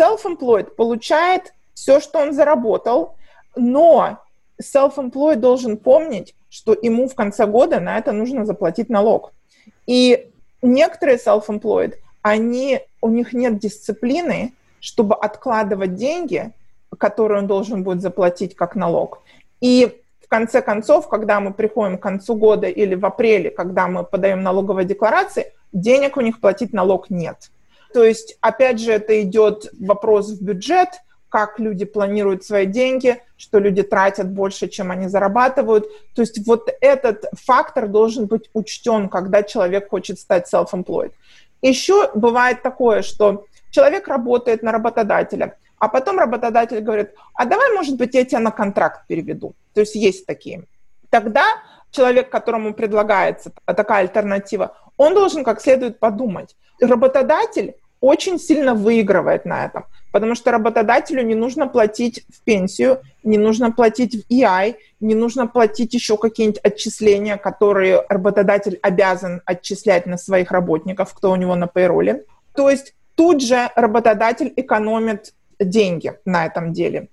Self-employed 0.00 0.76
получает 0.76 1.52
все, 1.74 2.00
что 2.00 2.20
он 2.20 2.32
заработал, 2.32 3.16
но 3.54 4.18
self-employed 4.62 5.36
должен 5.36 5.76
помнить, 5.76 6.34
что 6.48 6.74
ему 6.80 7.06
в 7.06 7.14
конце 7.14 7.44
года 7.44 7.80
на 7.80 7.98
это 7.98 8.12
нужно 8.12 8.46
заплатить 8.46 8.88
налог. 8.88 9.34
И 9.86 10.30
некоторые 10.62 11.18
self-employed, 11.18 11.94
они, 12.22 12.80
у 13.00 13.08
них 13.08 13.32
нет 13.32 13.58
дисциплины, 13.58 14.52
чтобы 14.80 15.14
откладывать 15.14 15.94
деньги, 15.94 16.52
которые 16.98 17.40
он 17.40 17.46
должен 17.46 17.82
будет 17.82 18.00
заплатить 18.00 18.54
как 18.54 18.74
налог. 18.74 19.22
И 19.60 20.00
в 20.22 20.28
конце 20.28 20.62
концов, 20.62 21.08
когда 21.08 21.40
мы 21.40 21.52
приходим 21.52 21.98
к 21.98 22.02
концу 22.02 22.34
года 22.34 22.66
или 22.66 22.94
в 22.94 23.04
апреле, 23.04 23.50
когда 23.50 23.88
мы 23.88 24.04
подаем 24.04 24.42
налоговые 24.42 24.86
декларации, 24.86 25.52
денег 25.72 26.16
у 26.16 26.20
них 26.20 26.40
платить 26.40 26.72
налог 26.72 27.10
нет. 27.10 27.50
То 27.92 28.02
есть, 28.04 28.36
опять 28.40 28.80
же, 28.80 28.92
это 28.92 29.20
идет 29.22 29.70
вопрос 29.78 30.30
в 30.30 30.42
бюджет, 30.42 30.88
как 31.34 31.58
люди 31.58 31.84
планируют 31.84 32.44
свои 32.44 32.64
деньги, 32.64 33.20
что 33.36 33.58
люди 33.58 33.82
тратят 33.82 34.30
больше, 34.30 34.68
чем 34.68 34.92
они 34.92 35.08
зарабатывают. 35.08 35.84
То 36.14 36.22
есть 36.22 36.46
вот 36.46 36.70
этот 36.80 37.24
фактор 37.32 37.88
должен 37.88 38.26
быть 38.26 38.48
учтен, 38.52 39.08
когда 39.08 39.42
человек 39.42 39.90
хочет 39.90 40.20
стать 40.20 40.48
self-employed. 40.54 41.10
Еще 41.60 42.08
бывает 42.14 42.62
такое, 42.62 43.02
что 43.02 43.46
человек 43.72 44.06
работает 44.06 44.62
на 44.62 44.70
работодателя, 44.70 45.56
а 45.80 45.88
потом 45.88 46.20
работодатель 46.20 46.78
говорит, 46.78 47.10
а 47.34 47.46
давай, 47.46 47.72
может 47.72 47.96
быть, 47.96 48.14
я 48.14 48.24
тебя 48.24 48.38
на 48.38 48.52
контракт 48.52 49.08
переведу. 49.08 49.54
То 49.72 49.80
есть 49.80 49.96
есть 49.96 50.26
такие. 50.26 50.62
Тогда 51.10 51.44
человек, 51.90 52.30
которому 52.30 52.74
предлагается 52.74 53.50
такая 53.66 54.02
альтернатива, 54.02 54.76
он 54.96 55.14
должен 55.14 55.42
как 55.42 55.60
следует 55.60 55.98
подумать. 55.98 56.54
Работодатель 56.80 57.74
очень 58.00 58.38
сильно 58.38 58.74
выигрывает 58.74 59.46
на 59.46 59.64
этом, 59.64 59.86
потому 60.14 60.36
что 60.36 60.52
работодателю 60.52 61.24
не 61.24 61.34
нужно 61.34 61.66
платить 61.66 62.24
в 62.28 62.44
пенсию, 62.44 63.02
не 63.24 63.36
нужно 63.36 63.72
платить 63.72 64.14
в 64.14 64.30
EI, 64.30 64.76
не 65.00 65.16
нужно 65.16 65.48
платить 65.48 65.92
еще 65.92 66.16
какие-нибудь 66.16 66.60
отчисления, 66.62 67.36
которые 67.36 68.04
работодатель 68.08 68.78
обязан 68.80 69.42
отчислять 69.44 70.06
на 70.06 70.16
своих 70.16 70.52
работников, 70.52 71.12
кто 71.14 71.32
у 71.32 71.36
него 71.36 71.56
на 71.56 71.66
пейроле. 71.66 72.26
То 72.54 72.70
есть 72.70 72.94
тут 73.16 73.42
же 73.42 73.72
работодатель 73.74 74.52
экономит 74.54 75.34
деньги 75.58 76.12
на 76.24 76.46
этом 76.46 76.72
деле. 76.72 77.08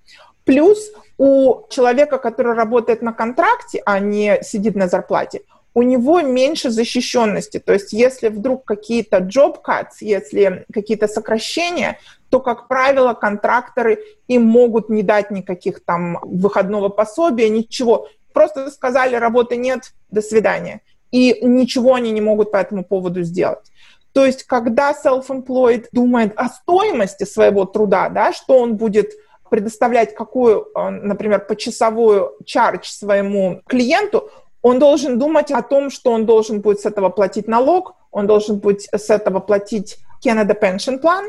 Плюс 0.45 0.91
у 1.17 1.65
человека, 1.71 2.19
который 2.19 2.53
работает 2.53 3.01
на 3.01 3.13
контракте, 3.13 3.81
а 3.83 3.97
не 3.97 4.43
сидит 4.43 4.75
на 4.75 4.87
зарплате, 4.87 5.41
у 5.73 5.81
него 5.81 6.21
меньше 6.21 6.69
защищенности. 6.69 7.57
То 7.57 7.73
есть 7.73 7.93
если 7.93 8.27
вдруг 8.27 8.63
какие-то 8.63 9.17
job 9.17 9.57
cuts, 9.65 10.01
если 10.01 10.65
какие-то 10.71 11.07
сокращения, 11.07 11.97
то, 12.31 12.39
как 12.39 12.69
правило, 12.69 13.13
контракторы 13.13 13.99
им 14.27 14.45
могут 14.45 14.89
не 14.89 15.03
дать 15.03 15.31
никаких 15.31 15.83
там 15.83 16.17
выходного 16.23 16.87
пособия, 16.87 17.49
ничего. 17.49 18.07
Просто 18.33 18.71
сказали, 18.71 19.15
работы 19.15 19.57
нет, 19.57 19.93
до 20.09 20.21
свидания. 20.21 20.81
И 21.11 21.39
ничего 21.41 21.93
они 21.95 22.11
не 22.11 22.21
могут 22.21 22.51
по 22.51 22.57
этому 22.57 22.85
поводу 22.85 23.21
сделать. 23.23 23.69
То 24.13 24.25
есть, 24.25 24.43
когда 24.43 24.93
self-employed 24.93 25.87
думает 25.91 26.31
о 26.37 26.47
стоимости 26.47 27.25
своего 27.25 27.65
труда, 27.65 28.07
да, 28.07 28.31
что 28.31 28.57
он 28.57 28.77
будет 28.77 29.11
предоставлять 29.49 30.15
какую, 30.15 30.69
э, 30.73 30.89
например, 30.89 31.45
почасовую 31.45 32.37
charge 32.45 32.83
своему 32.83 33.61
клиенту, 33.67 34.29
он 34.61 34.79
должен 34.79 35.19
думать 35.19 35.51
о 35.51 35.61
том, 35.61 35.89
что 35.89 36.11
он 36.11 36.25
должен 36.25 36.61
будет 36.61 36.79
с 36.79 36.85
этого 36.85 37.09
платить 37.09 37.49
налог, 37.49 37.95
он 38.11 38.25
должен 38.25 38.59
будет 38.59 38.83
с 38.83 39.09
этого 39.09 39.41
платить 39.41 39.97
Canada 40.25 40.57
Pension 40.57 41.01
Plan, 41.01 41.25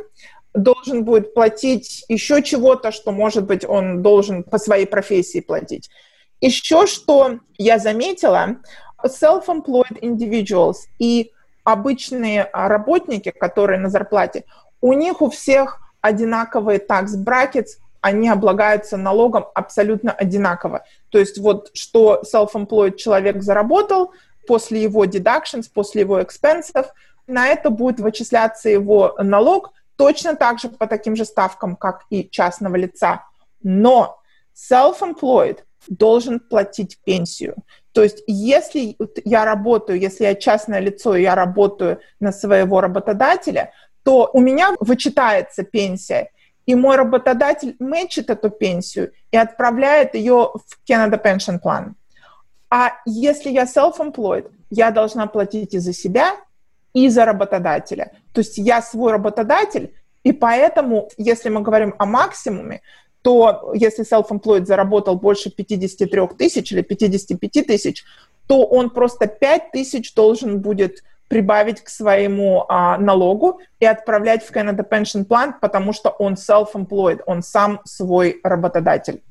должен 0.54 1.04
будет 1.04 1.34
платить 1.34 2.04
еще 2.08 2.42
чего-то, 2.42 2.92
что, 2.92 3.12
может 3.12 3.44
быть, 3.46 3.64
он 3.64 4.02
должен 4.02 4.42
по 4.42 4.58
своей 4.58 4.86
профессии 4.86 5.40
платить. 5.40 5.88
Еще 6.40 6.86
что 6.86 7.38
я 7.56 7.78
заметила, 7.78 8.56
self-employed 9.04 10.00
individuals 10.00 10.76
и 10.98 11.32
обычные 11.64 12.48
работники, 12.52 13.30
которые 13.30 13.78
на 13.78 13.88
зарплате, 13.88 14.44
у 14.80 14.92
них 14.92 15.22
у 15.22 15.30
всех 15.30 15.80
одинаковые 16.00 16.80
tax 16.80 17.10
brackets, 17.16 17.78
они 18.00 18.28
облагаются 18.28 18.96
налогом 18.96 19.46
абсолютно 19.54 20.10
одинаково. 20.10 20.84
То 21.10 21.18
есть 21.18 21.38
вот 21.38 21.70
что 21.72 22.22
self-employed 22.30 22.96
человек 22.96 23.42
заработал, 23.42 24.12
после 24.46 24.82
его 24.82 25.04
deductions, 25.04 25.70
после 25.72 26.00
его 26.00 26.20
expenses, 26.20 26.86
на 27.28 27.46
это 27.46 27.70
будет 27.70 28.00
вычисляться 28.00 28.68
его 28.68 29.14
налог 29.18 29.72
точно 29.96 30.36
так 30.36 30.58
же 30.58 30.68
по 30.68 30.86
таким 30.86 31.16
же 31.16 31.24
ставкам, 31.24 31.76
как 31.76 32.04
и 32.10 32.28
частного 32.28 32.76
лица. 32.76 33.24
Но 33.62 34.20
self-employed 34.54 35.60
должен 35.88 36.40
платить 36.40 36.98
пенсию. 37.04 37.56
То 37.92 38.02
есть 38.02 38.22
если 38.26 38.96
я 39.24 39.44
работаю, 39.44 39.98
если 39.98 40.24
я 40.24 40.34
частное 40.34 40.80
лицо, 40.80 41.14
и 41.14 41.22
я 41.22 41.34
работаю 41.34 42.00
на 42.20 42.32
своего 42.32 42.80
работодателя, 42.80 43.72
то 44.02 44.30
у 44.32 44.40
меня 44.40 44.74
вычитается 44.80 45.62
пенсия, 45.62 46.30
и 46.66 46.74
мой 46.74 46.96
работодатель 46.96 47.76
мэчит 47.78 48.30
эту 48.30 48.50
пенсию 48.50 49.12
и 49.30 49.36
отправляет 49.36 50.14
ее 50.14 50.52
в 50.54 50.90
Canada 50.90 51.20
Pension 51.22 51.60
Plan. 51.60 51.92
А 52.70 52.92
если 53.04 53.50
я 53.50 53.64
self-employed, 53.64 54.50
я 54.70 54.90
должна 54.90 55.26
платить 55.26 55.74
и 55.74 55.78
за 55.78 55.92
себя, 55.92 56.36
и 56.94 57.08
за 57.08 57.24
работодателя. 57.24 58.12
То 58.32 58.40
есть 58.40 58.58
я 58.58 58.82
свой 58.82 59.12
работодатель, 59.12 59.94
и 60.24 60.32
поэтому, 60.32 61.08
если 61.16 61.48
мы 61.48 61.62
говорим 61.62 61.94
о 61.98 62.06
максимуме, 62.06 62.80
то 63.22 63.72
если 63.74 64.04
self-employed 64.04 64.66
заработал 64.66 65.16
больше 65.16 65.50
53 65.50 66.28
тысяч 66.38 66.72
или 66.72 66.82
55 66.82 67.66
тысяч, 67.66 68.04
то 68.46 68.64
он 68.64 68.90
просто 68.90 69.26
5 69.26 69.70
тысяч 69.72 70.12
должен 70.14 70.60
будет 70.60 71.02
прибавить 71.28 71.80
к 71.80 71.88
своему 71.88 72.66
а, 72.68 72.98
налогу 72.98 73.60
и 73.80 73.86
отправлять 73.86 74.44
в 74.44 74.52
Canada 74.52 74.86
Pension 74.86 75.26
Plan, 75.26 75.54
потому 75.60 75.94
что 75.94 76.10
он 76.10 76.34
self-employed, 76.34 77.22
он 77.24 77.42
сам 77.42 77.80
свой 77.84 78.40
работодатель. 78.42 79.22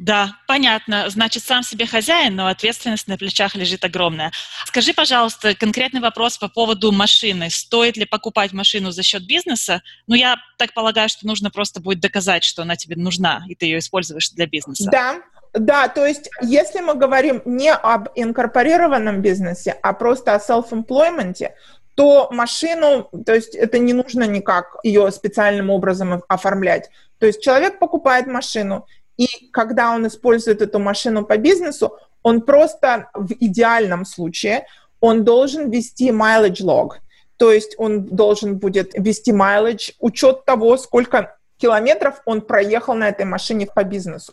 Да, 0.00 0.36
понятно. 0.48 1.10
Значит, 1.10 1.42
сам 1.42 1.62
себе 1.62 1.84
хозяин, 1.84 2.34
но 2.34 2.46
ответственность 2.46 3.06
на 3.06 3.18
плечах 3.18 3.54
лежит 3.54 3.84
огромная. 3.84 4.32
Скажи, 4.64 4.94
пожалуйста, 4.94 5.54
конкретный 5.54 6.00
вопрос 6.00 6.38
по 6.38 6.48
поводу 6.48 6.90
машины. 6.90 7.50
Стоит 7.50 7.98
ли 7.98 8.06
покупать 8.06 8.54
машину 8.54 8.92
за 8.92 9.02
счет 9.02 9.26
бизнеса? 9.26 9.82
Ну, 10.06 10.14
я 10.14 10.38
так 10.56 10.72
полагаю, 10.72 11.10
что 11.10 11.26
нужно 11.26 11.50
просто 11.50 11.82
будет 11.82 12.00
доказать, 12.00 12.44
что 12.44 12.62
она 12.62 12.76
тебе 12.76 12.96
нужна, 12.96 13.44
и 13.46 13.54
ты 13.54 13.66
ее 13.66 13.78
используешь 13.78 14.30
для 14.30 14.46
бизнеса. 14.46 14.88
Да, 14.90 15.16
да, 15.52 15.88
то 15.88 16.06
есть 16.06 16.30
если 16.40 16.80
мы 16.80 16.94
говорим 16.94 17.42
не 17.44 17.70
об 17.70 18.08
инкорпорированном 18.14 19.20
бизнесе, 19.20 19.76
а 19.82 19.92
просто 19.92 20.34
о 20.34 20.38
self-employment, 20.38 21.50
то 21.94 22.30
машину, 22.30 23.10
то 23.26 23.34
есть 23.34 23.54
это 23.54 23.78
не 23.78 23.92
нужно 23.92 24.22
никак 24.26 24.78
ее 24.82 25.12
специальным 25.12 25.68
образом 25.68 26.22
оформлять. 26.26 26.88
То 27.18 27.26
есть 27.26 27.42
человек 27.42 27.78
покупает 27.78 28.26
машину, 28.26 28.86
и 29.20 29.50
когда 29.50 29.90
он 29.94 30.06
использует 30.06 30.62
эту 30.62 30.78
машину 30.78 31.26
по 31.26 31.36
бизнесу, 31.36 31.98
он 32.22 32.40
просто 32.40 33.10
в 33.12 33.32
идеальном 33.32 34.06
случае, 34.06 34.66
он 35.00 35.24
должен 35.24 35.70
вести 35.70 36.08
mileage 36.10 36.62
log, 36.62 36.92
то 37.36 37.52
есть 37.52 37.74
он 37.76 38.04
должен 38.04 38.56
будет 38.56 38.94
вести 38.94 39.32
mileage, 39.32 39.92
учет 39.98 40.46
того, 40.46 40.78
сколько 40.78 41.36
километров 41.58 42.22
он 42.24 42.40
проехал 42.40 42.94
на 42.94 43.08
этой 43.10 43.26
машине 43.26 43.66
по 43.66 43.84
бизнесу. 43.84 44.32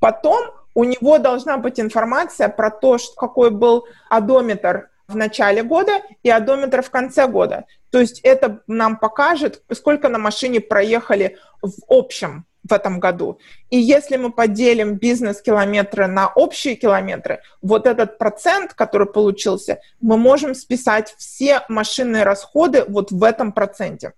Потом 0.00 0.40
у 0.74 0.84
него 0.84 1.18
должна 1.18 1.58
быть 1.58 1.78
информация 1.78 2.48
про 2.48 2.70
то, 2.70 2.96
что, 2.96 3.14
какой 3.16 3.50
был 3.50 3.84
одометр 4.08 4.88
в 5.14 5.16
начале 5.16 5.62
года 5.62 6.02
и 6.22 6.30
одометр 6.30 6.82
в 6.82 6.90
конце 6.90 7.26
года. 7.26 7.64
То 7.90 8.00
есть 8.00 8.20
это 8.20 8.60
нам 8.66 8.98
покажет, 8.98 9.62
сколько 9.72 10.08
на 10.08 10.18
машине 10.18 10.60
проехали 10.60 11.38
в 11.62 11.72
общем 11.88 12.44
в 12.68 12.72
этом 12.72 12.98
году. 12.98 13.38
И 13.70 13.78
если 13.78 14.16
мы 14.16 14.32
поделим 14.32 14.94
бизнес-километры 14.94 16.06
на 16.06 16.28
общие 16.28 16.76
километры, 16.76 17.40
вот 17.62 17.86
этот 17.86 18.18
процент, 18.18 18.74
который 18.74 19.06
получился, 19.06 19.80
мы 20.00 20.16
можем 20.16 20.54
списать 20.54 21.14
все 21.18 21.62
машинные 21.68 22.24
расходы 22.24 22.84
вот 22.88 23.12
в 23.12 23.22
этом 23.22 23.52
проценте. 23.52 24.12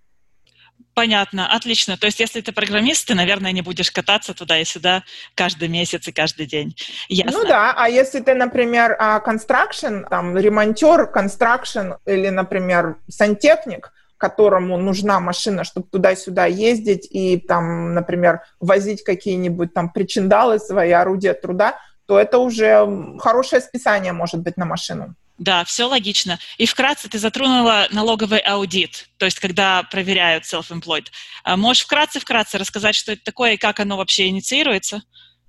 Понятно, 0.96 1.46
отлично. 1.54 1.98
То 1.98 2.06
есть, 2.06 2.20
если 2.20 2.40
ты 2.40 2.52
программист, 2.52 3.06
ты, 3.06 3.14
наверное, 3.14 3.52
не 3.52 3.60
будешь 3.60 3.90
кататься 3.90 4.32
туда 4.32 4.58
и 4.58 4.64
сюда 4.64 5.02
каждый 5.34 5.68
месяц 5.68 6.08
и 6.08 6.12
каждый 6.12 6.46
день. 6.46 6.74
Ясно. 7.10 7.38
Ну 7.38 7.46
да, 7.46 7.74
а 7.76 7.90
если 7.90 8.20
ты, 8.20 8.32
например, 8.32 8.96
а, 8.98 9.20
construction, 9.20 10.08
там, 10.08 10.38
ремонтер, 10.38 11.12
construction 11.14 11.98
или, 12.06 12.30
например, 12.30 12.96
сантехник, 13.10 13.92
которому 14.16 14.78
нужна 14.78 15.20
машина, 15.20 15.64
чтобы 15.64 15.86
туда-сюда 15.86 16.46
ездить 16.46 17.06
и 17.10 17.36
там, 17.36 17.92
например, 17.92 18.40
возить 18.58 19.04
какие-нибудь 19.04 19.74
там 19.74 19.90
причиндалы, 19.90 20.58
свои 20.58 20.92
орудия 20.92 21.34
труда, 21.34 21.78
то 22.06 22.18
это 22.18 22.38
уже 22.38 22.88
хорошее 23.18 23.60
списание 23.60 24.14
может 24.14 24.40
быть 24.40 24.56
на 24.56 24.64
машину. 24.64 25.14
Да, 25.38 25.64
все 25.64 25.84
логично. 25.84 26.38
И 26.56 26.66
вкратце 26.66 27.08
ты 27.08 27.18
затронула 27.18 27.88
налоговый 27.90 28.38
аудит, 28.38 29.08
то 29.18 29.26
есть 29.26 29.38
когда 29.38 29.82
проверяют 29.82 30.44
self-employed. 30.44 31.06
А 31.44 31.56
можешь 31.56 31.84
вкратце-вкратце 31.84 32.56
рассказать, 32.58 32.94
что 32.94 33.12
это 33.12 33.22
такое 33.22 33.52
и 33.52 33.56
как 33.58 33.78
оно 33.80 33.98
вообще 33.98 34.28
инициируется? 34.28 35.02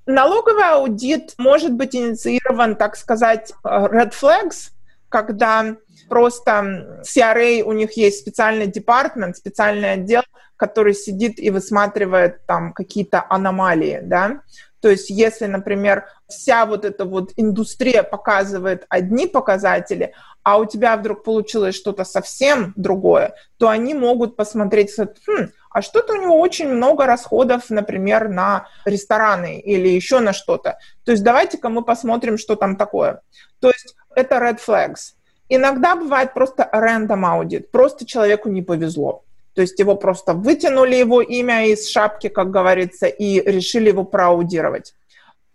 Налоговый 0.06 0.64
аудит 0.64 1.34
может 1.38 1.74
быть 1.74 1.96
инициирован, 1.96 2.76
так 2.76 2.96
сказать, 2.96 3.52
э, 3.64 3.68
red 3.68 4.14
flags, 4.14 4.72
когда 5.10 5.76
просто 6.08 7.02
CRA, 7.04 7.62
у 7.64 7.72
них 7.74 7.98
есть 7.98 8.20
специальный 8.20 8.68
департмент, 8.68 9.38
специальный 9.38 9.94
отдел, 9.94 10.24
который 10.56 10.94
сидит 10.94 11.40
и 11.40 11.50
высматривает 11.50 12.46
там 12.46 12.74
какие-то 12.74 13.26
аномалии, 13.30 14.00
да. 14.04 14.42
То 14.82 14.90
есть 14.90 15.10
если, 15.10 15.46
например, 15.48 16.06
вся 16.28 16.66
вот 16.66 16.86
эта 16.86 17.06
вот 17.06 17.32
индустрия 17.36 18.04
показывает 18.04 18.86
одни 18.90 19.28
показатели, 19.28 20.14
а 20.44 20.60
у 20.60 20.66
тебя 20.66 20.96
вдруг 20.96 21.24
получилось 21.24 21.76
что-то 21.76 22.06
совсем 22.06 22.74
другое, 22.76 23.34
то 23.58 23.70
они 23.70 23.94
могут 23.94 24.36
посмотреть, 24.36 24.94
хм, 24.96 25.50
а 25.70 25.82
что-то 25.82 26.14
у 26.14 26.22
него 26.22 26.40
очень 26.40 26.70
много 26.70 27.06
расходов, 27.06 27.70
например, 27.70 28.30
на 28.30 28.68
рестораны 28.86 29.60
или 29.60 29.90
еще 29.90 30.20
на 30.20 30.32
что-то. 30.32 30.78
То 31.04 31.12
есть 31.12 31.24
давайте-ка 31.24 31.70
мы 31.70 31.84
посмотрим, 31.84 32.38
что 32.38 32.56
там 32.56 32.78
такое. 32.78 33.22
То 33.60 33.68
есть 33.70 33.96
это 34.16 34.36
red 34.38 34.60
flags. 34.66 35.17
Иногда 35.50 35.96
бывает 35.96 36.34
просто 36.34 36.70
random 36.74 37.24
audit, 37.24 37.68
просто 37.72 38.06
человеку 38.06 38.50
не 38.50 38.62
повезло. 38.62 39.24
То 39.54 39.62
есть 39.62 39.80
его 39.80 39.96
просто 39.96 40.34
вытянули 40.34 40.96
его 40.96 41.22
имя 41.22 41.66
из 41.68 41.90
шапки, 41.90 42.28
как 42.28 42.52
говорится, 42.52 43.08
и 43.08 43.42
решили 43.42 43.90
его 43.90 44.04
проаудировать. 44.04 44.94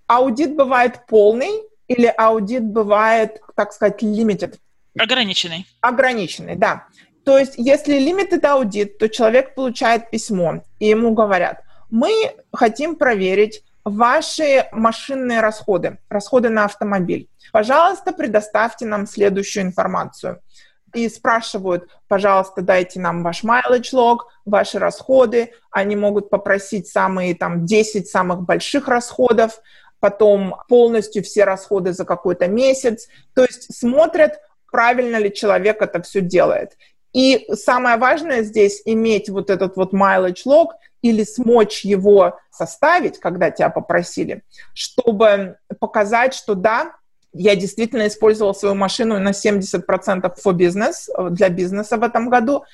Аудит 0.06 0.56
бывает 0.56 1.06
полный 1.06 1.62
или 1.88 2.12
аудит 2.16 2.64
бывает, 2.64 3.40
так 3.54 3.72
сказать, 3.72 4.02
limited? 4.02 4.56
Ограниченный. 4.98 5.66
Ограниченный, 5.80 6.56
да. 6.56 6.86
То 7.24 7.38
есть 7.38 7.54
если 7.56 7.96
limited 7.98 8.44
аудит, 8.44 8.98
то 8.98 9.08
человек 9.08 9.54
получает 9.54 10.10
письмо, 10.10 10.62
и 10.80 10.88
ему 10.88 11.12
говорят, 11.12 11.62
мы 11.90 12.10
хотим 12.52 12.96
проверить 12.96 13.62
ваши 13.84 14.68
машинные 14.72 15.40
расходы, 15.40 15.98
расходы 16.08 16.48
на 16.48 16.64
автомобиль. 16.64 17.28
Пожалуйста, 17.52 18.12
предоставьте 18.12 18.86
нам 18.86 19.06
следующую 19.06 19.64
информацию 19.64 20.40
и 20.94 21.08
спрашивают, 21.08 21.88
пожалуйста, 22.08 22.62
дайте 22.62 23.00
нам 23.00 23.22
ваш 23.22 23.44
mileage 23.44 23.92
log, 23.92 24.18
ваши 24.44 24.78
расходы. 24.78 25.52
Они 25.70 25.96
могут 25.96 26.30
попросить 26.30 26.86
самые 26.86 27.34
там 27.34 27.64
10 27.64 28.08
самых 28.08 28.42
больших 28.42 28.88
расходов, 28.88 29.60
потом 30.00 30.56
полностью 30.68 31.22
все 31.22 31.44
расходы 31.44 31.92
за 31.92 32.04
какой-то 32.04 32.48
месяц. 32.48 33.08
То 33.34 33.42
есть 33.42 33.74
смотрят, 33.74 34.38
правильно 34.70 35.16
ли 35.16 35.32
человек 35.32 35.80
это 35.80 36.02
все 36.02 36.20
делает. 36.20 36.76
И 37.12 37.46
самое 37.54 37.96
важное 37.96 38.42
здесь 38.42 38.82
иметь 38.84 39.28
вот 39.28 39.50
этот 39.50 39.76
вот 39.76 39.92
mileage 39.92 40.44
log 40.46 40.68
или 41.02 41.24
смочь 41.24 41.84
его 41.84 42.38
составить, 42.50 43.18
когда 43.18 43.50
тебя 43.50 43.68
попросили, 43.68 44.42
чтобы 44.72 45.56
показать, 45.80 46.34
что 46.34 46.54
да, 46.54 46.94
я 47.32 47.56
действительно 47.56 48.06
использовал 48.06 48.54
свою 48.54 48.74
машину 48.74 49.18
на 49.18 49.30
70% 49.30 49.84
for 50.44 50.52
business, 50.52 51.08
э, 51.16 51.30
для 51.30 51.48
бизнеса 51.48 51.96
в 51.96 52.02
этом 52.02 52.28
году. 52.28 52.64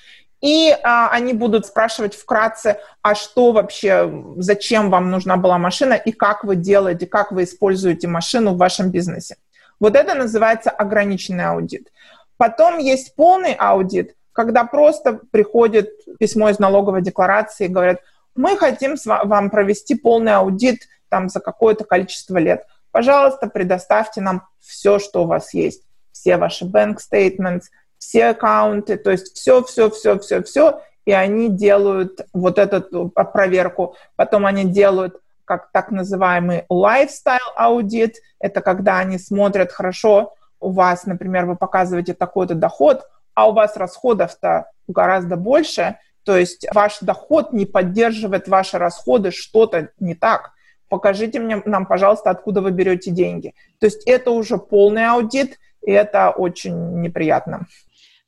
И 0.40 0.70
а, 0.84 1.10
они 1.10 1.32
будут 1.32 1.66
спрашивать 1.66 2.14
вкратце, 2.14 2.78
а 3.02 3.16
что 3.16 3.50
вообще, 3.50 4.08
зачем 4.36 4.88
вам 4.88 5.10
нужна 5.10 5.36
была 5.36 5.58
машина 5.58 5.94
и 5.94 6.12
как 6.12 6.44
вы 6.44 6.54
делаете, 6.54 7.06
как 7.06 7.32
вы 7.32 7.42
используете 7.42 8.06
машину 8.06 8.52
в 8.52 8.58
вашем 8.58 8.90
бизнесе. 8.90 9.36
Вот 9.80 9.96
это 9.96 10.14
называется 10.14 10.70
ограниченный 10.70 11.46
аудит. 11.46 11.88
Потом 12.36 12.78
есть 12.78 13.16
полный 13.16 13.54
аудит, 13.54 14.14
когда 14.32 14.62
просто 14.62 15.20
приходит 15.32 15.90
письмо 16.20 16.50
из 16.50 16.60
налоговой 16.60 17.02
декларации 17.02 17.64
и 17.64 17.68
говорят, 17.68 18.00
мы 18.38 18.56
хотим 18.56 18.96
вам 19.04 19.50
провести 19.50 19.94
полный 19.94 20.34
аудит 20.34 20.88
там 21.10 21.28
за 21.28 21.40
какое-то 21.40 21.84
количество 21.84 22.38
лет– 22.38 22.64
Пожалуйста, 22.90 23.48
предоставьте 23.48 24.20
нам 24.20 24.42
все, 24.58 24.98
что 24.98 25.22
у 25.22 25.26
вас 25.26 25.54
есть. 25.54 25.82
Все 26.12 26.36
ваши 26.36 26.64
bank 26.64 26.96
statements, 26.96 27.64
все 27.98 28.30
аккаунты, 28.30 28.96
то 28.96 29.10
есть 29.10 29.36
все, 29.36 29.62
все, 29.62 29.90
все, 29.90 30.18
все, 30.18 30.42
все, 30.42 30.80
и 31.04 31.12
они 31.12 31.48
делают 31.48 32.26
вот 32.32 32.58
эту 32.58 33.08
проверку. 33.08 33.94
Потом 34.16 34.46
они 34.46 34.64
делают 34.64 35.20
как 35.44 35.70
так 35.72 35.90
называемый 35.90 36.64
lifestyle 36.70 37.38
аудит. 37.56 38.16
Это 38.38 38.60
когда 38.60 38.98
они 38.98 39.18
смотрят, 39.18 39.72
хорошо, 39.72 40.34
у 40.60 40.72
вас, 40.72 41.06
например, 41.06 41.46
вы 41.46 41.56
показываете 41.56 42.14
такой-то 42.14 42.54
доход, 42.54 43.06
а 43.34 43.48
у 43.48 43.52
вас 43.52 43.76
расходов-то 43.76 44.70
гораздо 44.88 45.36
больше, 45.36 45.98
то 46.28 46.36
есть 46.36 46.66
ваш 46.74 46.98
доход 47.00 47.54
не 47.54 47.64
поддерживает 47.64 48.48
ваши 48.48 48.76
расходы, 48.76 49.30
что-то 49.30 49.88
не 49.98 50.14
так 50.14 50.52
покажите 50.88 51.38
мне, 51.38 51.62
нам, 51.64 51.86
пожалуйста, 51.86 52.30
откуда 52.30 52.60
вы 52.60 52.70
берете 52.70 53.10
деньги. 53.10 53.54
То 53.80 53.86
есть 53.86 54.02
это 54.06 54.30
уже 54.30 54.58
полный 54.58 55.06
аудит, 55.06 55.58
и 55.86 55.90
это 55.90 56.30
очень 56.30 57.00
неприятно. 57.00 57.66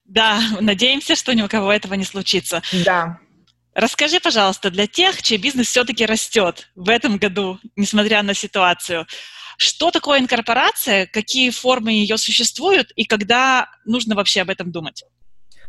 Да, 0.07 0.41
надеемся, 0.61 1.15
что 1.15 1.35
ни 1.35 1.43
у 1.43 1.49
кого 1.49 1.73
этого 1.73 1.95
не 1.95 2.05
случится. 2.05 2.63
Да. 2.85 3.19
Расскажи, 3.75 4.19
пожалуйста, 4.19 4.71
для 4.71 4.87
тех, 4.87 5.23
чей 5.23 5.39
бизнес 5.39 5.69
все-таки 5.69 6.05
растет 6.05 6.71
в 6.75 6.89
этом 6.89 7.19
году, 7.19 7.59
несмотря 7.77 8.23
на 8.23 8.35
ситуацию, 8.35 9.07
что 9.57 9.91
такое 9.91 10.21
инкорпорация, 10.21 11.07
какие 11.07 11.51
формы 11.51 11.93
ее 11.93 12.17
существуют 12.17 12.93
и 12.97 13.05
когда 13.05 13.69
нужно 13.85 14.15
вообще 14.15 14.41
об 14.41 14.51
этом 14.51 14.73
думать? 14.73 15.05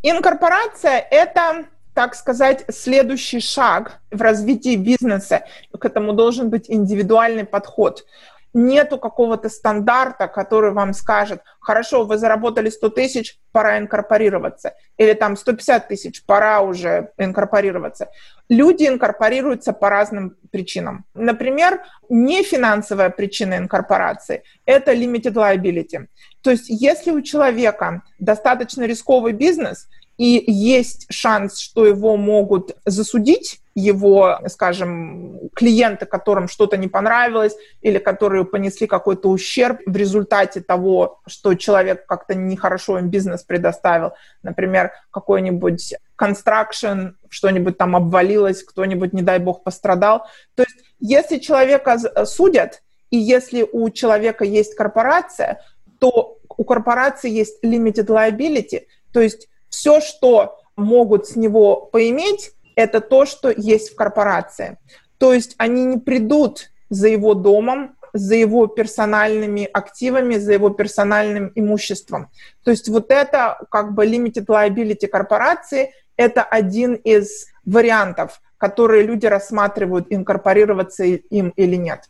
Инкорпорация– 0.01 0.97
это 1.11 1.67
так 1.93 2.15
сказать, 2.15 2.65
следующий 2.69 3.39
шаг 3.39 3.99
в 4.12 4.21
развитии 4.21 4.75
бизнеса. 4.75 5.43
К 5.77 5.86
этому 5.86 6.13
должен 6.13 6.49
быть 6.49 6.69
индивидуальный 6.69 7.45
подход. 7.45 8.06
Нету 8.54 8.97
какого-то 8.97 9.47
стандарта, 9.47 10.27
который 10.27 10.71
вам 10.71 10.93
скажет, 10.93 11.41
хорошо, 11.62 12.04
вы 12.04 12.17
заработали 12.17 12.69
100 12.69 12.89
тысяч, 12.89 13.39
пора 13.54 13.77
инкорпорироваться. 13.77 14.73
Или 14.97 15.13
там 15.13 15.38
150 15.38 15.88
тысяч, 15.88 16.25
пора 16.25 16.60
уже 16.60 17.12
инкорпорироваться. 17.17 18.10
Люди 18.49 18.88
инкорпорируются 18.88 19.71
по 19.71 19.89
разным 19.89 20.36
причинам. 20.51 21.06
Например, 21.13 21.82
не 22.10 22.43
финансовая 22.43 23.10
причина 23.10 23.58
инкорпорации– 23.58 24.43
это 24.65 24.93
limited 24.93 25.34
liability. 25.34 26.08
То 26.41 26.51
есть 26.51 26.65
если 26.67 27.12
у 27.12 27.21
человека 27.21 28.01
достаточно 28.19 28.84
рисковый 28.84 29.32
бизнес– 29.32 29.88
и 30.17 30.43
есть 30.47 31.08
шанс, 31.10 31.60
что 31.60 31.86
его 31.86 32.15
могут 32.17 32.76
засудить, 32.86 33.62
его, 33.74 34.39
скажем, 34.47 35.50
клиенты, 35.56 36.06
которым 36.06 36.47
что-то 36.47 36.78
не 36.78 36.88
понравилось 36.88 37.56
или 37.82 37.97
которые 37.97 38.43
понесли 38.43 38.86
какой-то 38.86 39.30
ущерб 39.30 39.80
в 39.86 39.95
результате 39.95 40.62
того, 40.62 41.21
что 41.26 41.56
человек 41.56 42.06
как-то 42.06 42.36
нехорошо 42.36 43.00
им 43.00 43.10
бизнес 43.10 43.43
предоставил. 43.43 44.12
Например, 44.43 44.91
какой-нибудь 45.10 45.95
construction, 46.19 47.13
что-нибудь 47.30 47.78
там 47.78 47.95
обвалилось, 47.95 48.63
кто-нибудь, 48.63 49.13
не 49.13 49.21
дай 49.21 49.39
бог, 49.39 49.63
пострадал. 49.63 50.26
То 50.56 50.63
есть 50.63 50.78
если 51.00 51.38
человека 51.38 51.97
судят, 52.26 52.84
и 53.10 53.17
если 53.17 53.67
у 53.71 53.89
человека 53.89 54.43
есть 54.43 54.76
корпорация, 54.76 55.62
то 56.00 56.38
у 56.58 56.63
корпорации 56.63 57.30
есть 57.30 57.63
limited 57.63 58.08
liability, 58.08 58.84
то 59.13 59.21
есть 59.21 59.47
все, 59.71 60.01
что 60.01 60.60
могут 60.75 61.27
с 61.27 61.36
него 61.36 61.77
поиметь, 61.77 62.51
это 62.75 63.01
то, 63.01 63.25
что 63.25 63.49
есть 63.49 63.93
в 63.93 63.95
корпорации. 63.95 64.77
То 65.17 65.34
есть 65.34 65.55
они 65.57 65.86
не 65.86 65.97
придут 65.97 66.69
за 66.89 67.07
его 67.07 67.34
домом, 67.34 67.95
за 68.13 68.36
его 68.36 68.67
персональными 68.67 69.67
активами, 69.71 70.36
за 70.36 70.53
его 70.53 70.69
персональным 70.69 71.51
имуществом. 71.55 72.29
То 72.63 72.71
есть 72.71 72.89
вот 72.89 73.10
это 73.12 73.60
как 73.71 73.93
бы 73.93 74.05
limited 74.05 74.45
liability 74.47 75.07
корпорации, 75.07 75.93
это 76.17 76.43
один 76.43 76.95
из 76.95 77.47
вариантов, 77.65 78.41
которые 78.57 79.03
люди 79.03 79.25
рассматривают, 79.25 80.07
инкорпорироваться 80.10 81.03
им 81.05 81.53
или 81.55 81.77
нет. 81.77 82.10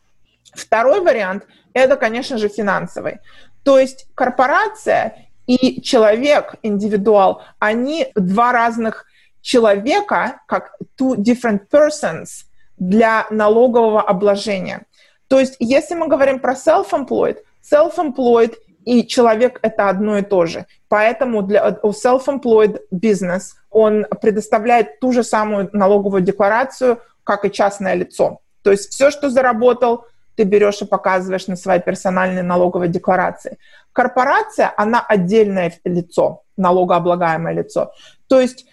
Второй 0.54 1.02
вариант– 1.02 1.46
это, 1.74 1.96
конечно 1.96 2.38
же, 2.38 2.50
финансовый. 2.50 3.20
То 3.64 3.78
есть 3.78 4.08
корпорация 4.16 5.28
и 5.48 5.82
человек, 5.82 6.56
индивидуал, 6.64 7.42
они 7.60 8.08
два 8.16 8.52
разных 8.52 9.06
человека, 9.42 10.40
как 10.48 10.76
two 11.00 11.16
different 11.16 11.62
persons 11.72 12.46
для 12.78 13.26
налогового 13.30 14.02
обложения. 14.02 14.84
То 15.28 15.40
есть, 15.40 15.56
если 15.60 15.96
мы 15.96 16.08
говорим 16.08 16.40
про 16.40 16.54
self-employed, 16.54 17.38
self-employed 17.72 18.56
и 18.86 19.06
человек— 19.06 19.60
это 19.62 19.90
одно 19.90 20.18
и 20.18 20.24
то 20.24 20.46
же. 20.46 20.66
Поэтому 20.90 21.44
для 21.44 21.80
self-employed 21.84 22.82
бизнес, 22.92 23.56
он 23.70 24.06
предоставляет 24.22 25.00
ту 25.00 25.12
же 25.12 25.24
самую 25.24 25.70
налоговую 25.74 26.22
декларацию, 26.22 27.00
как 27.24 27.46
и 27.46 27.52
частное 27.52 27.94
лицо. 27.94 28.40
То 28.64 28.72
есть 28.72 28.92
все, 28.92 29.12
что 29.12 29.30
заработал, 29.30 30.06
ты 30.36 30.44
берешь 30.44 30.82
и 30.82 30.86
показываешь 30.86 31.48
на 31.48 31.56
своей 31.56 31.82
персональной 31.82 32.44
налоговой 32.44 32.88
декларации. 32.88 33.58
Корпорация, 33.94 34.74
она 34.78 35.02
отдельное 35.02 35.74
лицо, 35.84 36.44
налогооблагаемое 36.58 37.54
лицо. 37.54 37.92
То 38.28 38.40
есть 38.40 38.66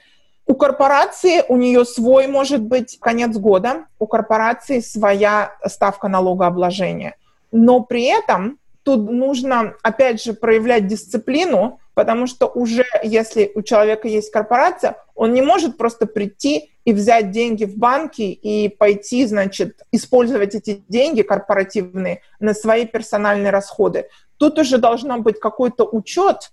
у 0.47 0.55
корпорации, 0.55 1.45
у 1.49 1.57
нее 1.57 1.85
свой, 1.85 2.27
может 2.27 2.63
быть, 2.63 2.99
конец 3.01 3.37
года, 3.37 3.85
у 3.99 4.07
корпорации 4.07 4.81
своя 4.81 5.53
ставка 5.67 6.09
налогообложения. 6.09 7.17
Но 7.53 7.83
при 7.83 8.05
этом 8.05 8.59
тут 8.83 9.11
нужно, 9.11 9.75
опять 9.83 10.23
же, 10.23 10.33
проявлять 10.33 10.87
дисциплину, 10.87 11.81
потому 11.99 12.29
что 12.29 12.47
уже 12.47 12.85
если 13.03 13.51
у 13.57 13.63
человека 13.63 14.07
есть 14.07 14.31
корпорация, 14.31 14.99
он 15.17 15.33
не 15.33 15.43
может 15.43 15.77
просто 15.77 16.07
прийти 16.07 16.71
и 16.85 16.93
взять 16.93 17.33
деньги 17.33 17.65
в 17.65 17.77
банке 17.77 18.31
и 18.31 18.69
пойти, 18.69 19.27
значит, 19.27 19.83
использовать 19.91 20.55
эти 20.55 20.81
деньги 20.87 21.23
корпоративные 21.23 22.21
на 22.39 22.55
свои 22.55 22.87
персональные 22.87 23.51
расходы. 23.51 24.07
Тут 24.37 24.61
уже 24.61 24.79
должно 24.79 25.19
быть 25.19 25.41
какой-то 25.41 25.89
учет, 25.91 26.53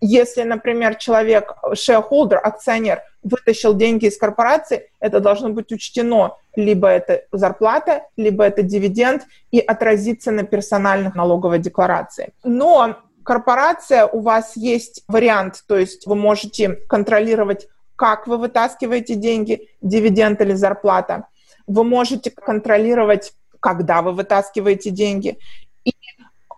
если, 0.00 0.44
например, 0.44 0.94
человек, 0.94 1.56
shareholder, 1.72 2.36
акционер, 2.36 3.02
вытащил 3.24 3.74
деньги 3.74 4.06
из 4.06 4.16
корпорации, 4.16 4.90
это 5.00 5.18
должно 5.18 5.48
быть 5.48 5.72
учтено. 5.72 6.36
Либо 6.54 6.86
это 6.86 7.22
зарплата, 7.32 8.02
либо 8.16 8.44
это 8.44 8.62
дивиденд 8.62 9.22
и 9.50 9.58
отразиться 9.58 10.30
на 10.30 10.44
персональных 10.44 11.16
налоговой 11.16 11.58
декларации. 11.58 12.32
Но 12.44 12.98
корпорация, 13.26 14.06
у 14.06 14.20
вас 14.20 14.56
есть 14.56 15.02
вариант, 15.08 15.64
то 15.66 15.76
есть 15.76 16.06
вы 16.06 16.14
можете 16.14 16.76
контролировать, 16.88 17.66
как 17.96 18.28
вы 18.28 18.38
вытаскиваете 18.38 19.16
деньги, 19.16 19.68
дивиденд 19.82 20.40
или 20.40 20.54
зарплата. 20.54 21.26
Вы 21.66 21.82
можете 21.82 22.30
контролировать, 22.30 23.34
когда 23.58 24.00
вы 24.02 24.12
вытаскиваете 24.12 24.90
деньги. 24.90 25.38
И 25.84 25.92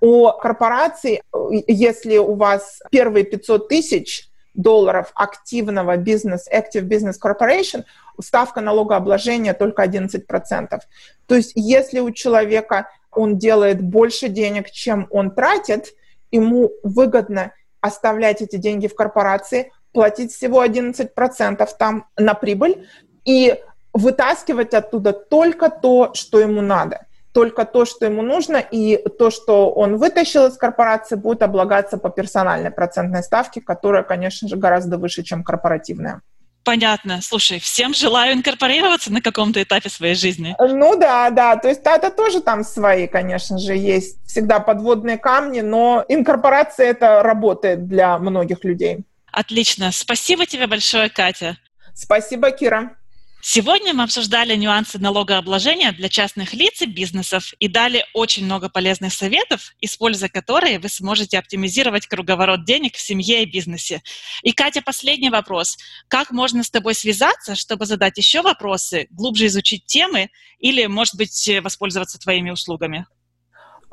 у 0.03 0.31
корпорации, 0.31 1.23
если 1.67 2.19
у 2.19 2.35
вас 2.35 2.83
первые 2.91 3.25
500 3.25 3.69
тысяч 3.69 4.29
долларов 4.53 5.11
активного 5.15 5.97
бизнес, 5.97 6.47
Active 6.53 6.87
Business 6.87 7.15
Corporation, 7.25 7.85
ставка 8.21 8.61
налогообложения 8.61 9.55
только 9.55 9.85
11%. 9.85 10.81
То 11.27 11.35
есть 11.35 11.53
если 11.55 12.01
у 12.01 12.11
человека 12.11 12.91
он 13.11 13.39
делает 13.39 13.81
больше 13.81 14.29
денег, 14.29 14.71
чем 14.71 15.07
он 15.11 15.31
тратит, 15.31 15.95
ему 16.31 16.71
выгодно 16.83 17.53
оставлять 17.81 18.43
эти 18.43 18.57
деньги 18.57 18.87
в 18.87 18.95
корпорации, 18.95 19.73
платить 19.93 20.33
всего 20.33 20.65
11% 20.65 21.69
там 21.79 22.07
на 22.17 22.35
прибыль 22.35 22.87
и 23.25 23.61
вытаскивать 23.93 24.75
оттуда 24.75 25.13
только 25.13 25.71
то, 25.71 26.13
что 26.15 26.41
ему 26.41 26.61
надо 26.61 27.07
только 27.39 27.65
то, 27.65 27.85
что 27.85 28.05
ему 28.05 28.23
нужно, 28.23 28.57
и 28.57 28.97
то, 28.97 29.31
что 29.31 29.71
он 29.71 29.97
вытащил 29.97 30.47
из 30.47 30.57
корпорации, 30.57 31.15
будет 31.15 31.43
облагаться 31.43 31.97
по 31.97 32.11
персональной 32.11 32.73
процентной 32.73 33.23
ставке, 33.23 33.61
которая, 33.61 34.03
конечно 34.03 34.49
же, 34.49 34.57
гораздо 34.57 34.99
выше, 34.99 35.23
чем 35.23 35.45
корпоративная. 35.45 36.23
Понятно. 36.69 37.23
Слушай, 37.23 37.61
всем 37.61 37.95
желаю 37.95 38.35
инкорпорироваться 38.35 39.11
на 39.11 39.23
каком-то 39.23 39.63
этапе 39.63 39.89
своей 39.89 40.15
жизни. 40.15 40.55
Ну 40.59 40.99
да, 40.99 41.31
да. 41.31 41.57
То 41.57 41.69
есть 41.69 41.81
это 41.83 42.11
тоже 42.11 42.43
там 42.43 42.63
свои, 42.63 43.07
конечно 43.07 43.57
же, 43.57 43.75
есть 43.75 44.19
всегда 44.27 44.61
подводные 44.61 45.17
камни, 45.17 45.63
но 45.63 46.05
инкорпорация 46.09 46.91
это 46.91 47.23
работает 47.23 47.89
для 47.89 48.19
многих 48.19 48.65
людей. 48.65 48.99
Отлично. 49.33 49.93
Спасибо 49.93 50.45
тебе 50.45 50.67
большое, 50.67 51.09
Катя. 51.09 51.57
Спасибо, 51.95 52.51
Кира. 52.51 52.98
Сегодня 53.41 53.95
мы 53.95 54.03
обсуждали 54.03 54.57
нюансы 54.57 54.99
налогообложения 54.99 55.93
для 55.93 56.09
частных 56.09 56.55
лиц 56.55 56.83
и 56.83 56.87
бизнесов 56.87 57.53
и 57.61 57.69
дали 57.69 58.05
очень 58.13 58.45
много 58.45 58.69
полезных 58.69 59.13
советов, 59.13 59.75
используя 59.81 60.29
которые 60.29 60.81
вы 60.81 60.89
сможете 60.89 61.39
оптимизировать 61.39 62.09
круговорот 62.09 62.65
денег 62.65 62.97
в 62.97 63.01
семье 63.01 63.45
и 63.45 63.51
бизнесе. 63.51 64.03
И, 64.43 64.53
Катя, 64.53 64.83
последний 64.83 65.31
вопрос. 65.31 65.79
Как 66.09 66.33
можно 66.33 66.65
с 66.65 66.71
тобой 66.71 66.95
связаться, 66.95 67.55
чтобы 67.55 67.87
задать 67.87 68.19
еще 68.19 68.43
вопросы, 68.43 69.07
глубже 69.11 69.47
изучить 69.47 69.87
темы 69.87 70.31
или, 70.59 70.87
может 70.87 71.15
быть, 71.15 71.51
воспользоваться 71.63 72.19
твоими 72.19 72.51
услугами? 72.51 73.07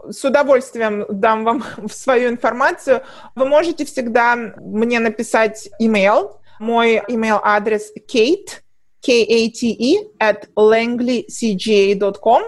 с 0.07 0.23
удовольствием 0.23 1.05
дам 1.09 1.43
вам 1.43 1.63
свою 1.91 2.29
информацию. 2.29 3.03
Вы 3.33 3.47
можете 3.47 3.85
всегда 3.85 4.35
мне 4.35 4.99
написать 4.99 5.69
email. 5.81 6.37
Мой 6.59 6.97
email 7.09 7.39
адрес 7.43 7.91
kate 8.11 8.64
K-A-T-E 9.05 9.97
at 10.19 10.47
langleycga.com. 10.55 12.43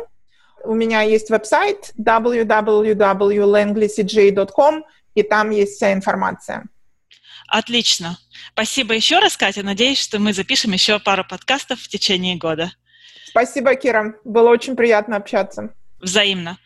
У 0.64 0.74
меня 0.74 1.01
есть 1.01 1.30
веб-сайт 1.30 1.91
www.langleycga.com, 1.97 4.86
и 5.16 5.24
там 5.24 5.49
есть 5.51 5.76
вся 5.76 5.91
информация. 5.93 6.66
Отлично. 7.47 8.18
Спасибо 8.51 8.93
еще 8.93 9.20
раз, 9.20 9.38
Катя. 9.38 9.64
Надеюсь, 9.64 9.99
что 9.99 10.20
мы 10.20 10.34
запишем 10.34 10.74
еще 10.74 10.99
пару 10.99 11.24
подкастов 11.24 11.80
в 11.80 11.88
течение 11.88 12.36
года. 12.36 12.74
Спасибо, 13.26 13.76
Кира. 13.76 14.16
Было 14.26 14.49
очень 14.49 14.76
приятно 14.76 15.16
общаться. 15.16 15.74
Взаимно. 16.01 16.58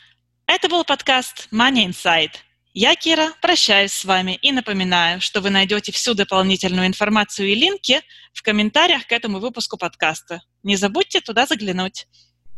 Это 0.48 0.70
был 0.70 0.84
подкаст 0.84 1.48
Money 1.52 1.86
Inside. 1.88 2.32
Я, 2.74 2.96
Кира, 2.96 3.34
прощаюсь 3.42 3.92
с 3.92 4.06
вами 4.06 4.40
и 4.42 4.54
напоминаю, 4.54 5.20
что 5.20 5.42
вы 5.42 5.50
найдете 5.50 5.92
всю 5.92 6.14
дополнительную 6.14 6.88
информацию 6.88 7.50
и 7.50 7.56
линки 7.56 8.02
в 8.32 8.42
комментариях 8.42 9.08
к 9.08 9.12
этому 9.12 9.40
выпуску 9.40 9.78
подкаста. 9.78 10.42
Не 10.64 10.78
забудьте 10.78 11.20
туда 11.20 11.46
заглянуть. 11.46 12.08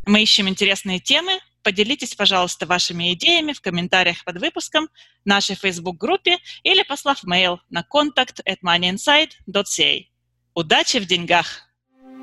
Мы 0.05 0.22
ищем 0.22 0.47
интересные 0.47 0.99
темы. 0.99 1.39
Поделитесь, 1.64 2.14
пожалуйста, 2.14 2.68
вашими 2.68 3.11
идеями 3.14 3.53
в 3.53 3.61
комментариях 3.61 4.24
под 4.24 4.38
выпуском, 4.39 4.88
нашей 5.26 5.55
Facebook-группе 5.55 6.38
или 6.61 6.84
послав 6.84 7.24
mail 7.24 7.57
на 7.72 7.84
contact 7.84 8.43
at 8.45 8.57
moneyinside.ca. 8.64 10.05
Удачи 10.53 10.97
в 10.97 11.07
деньгах! 11.07 11.72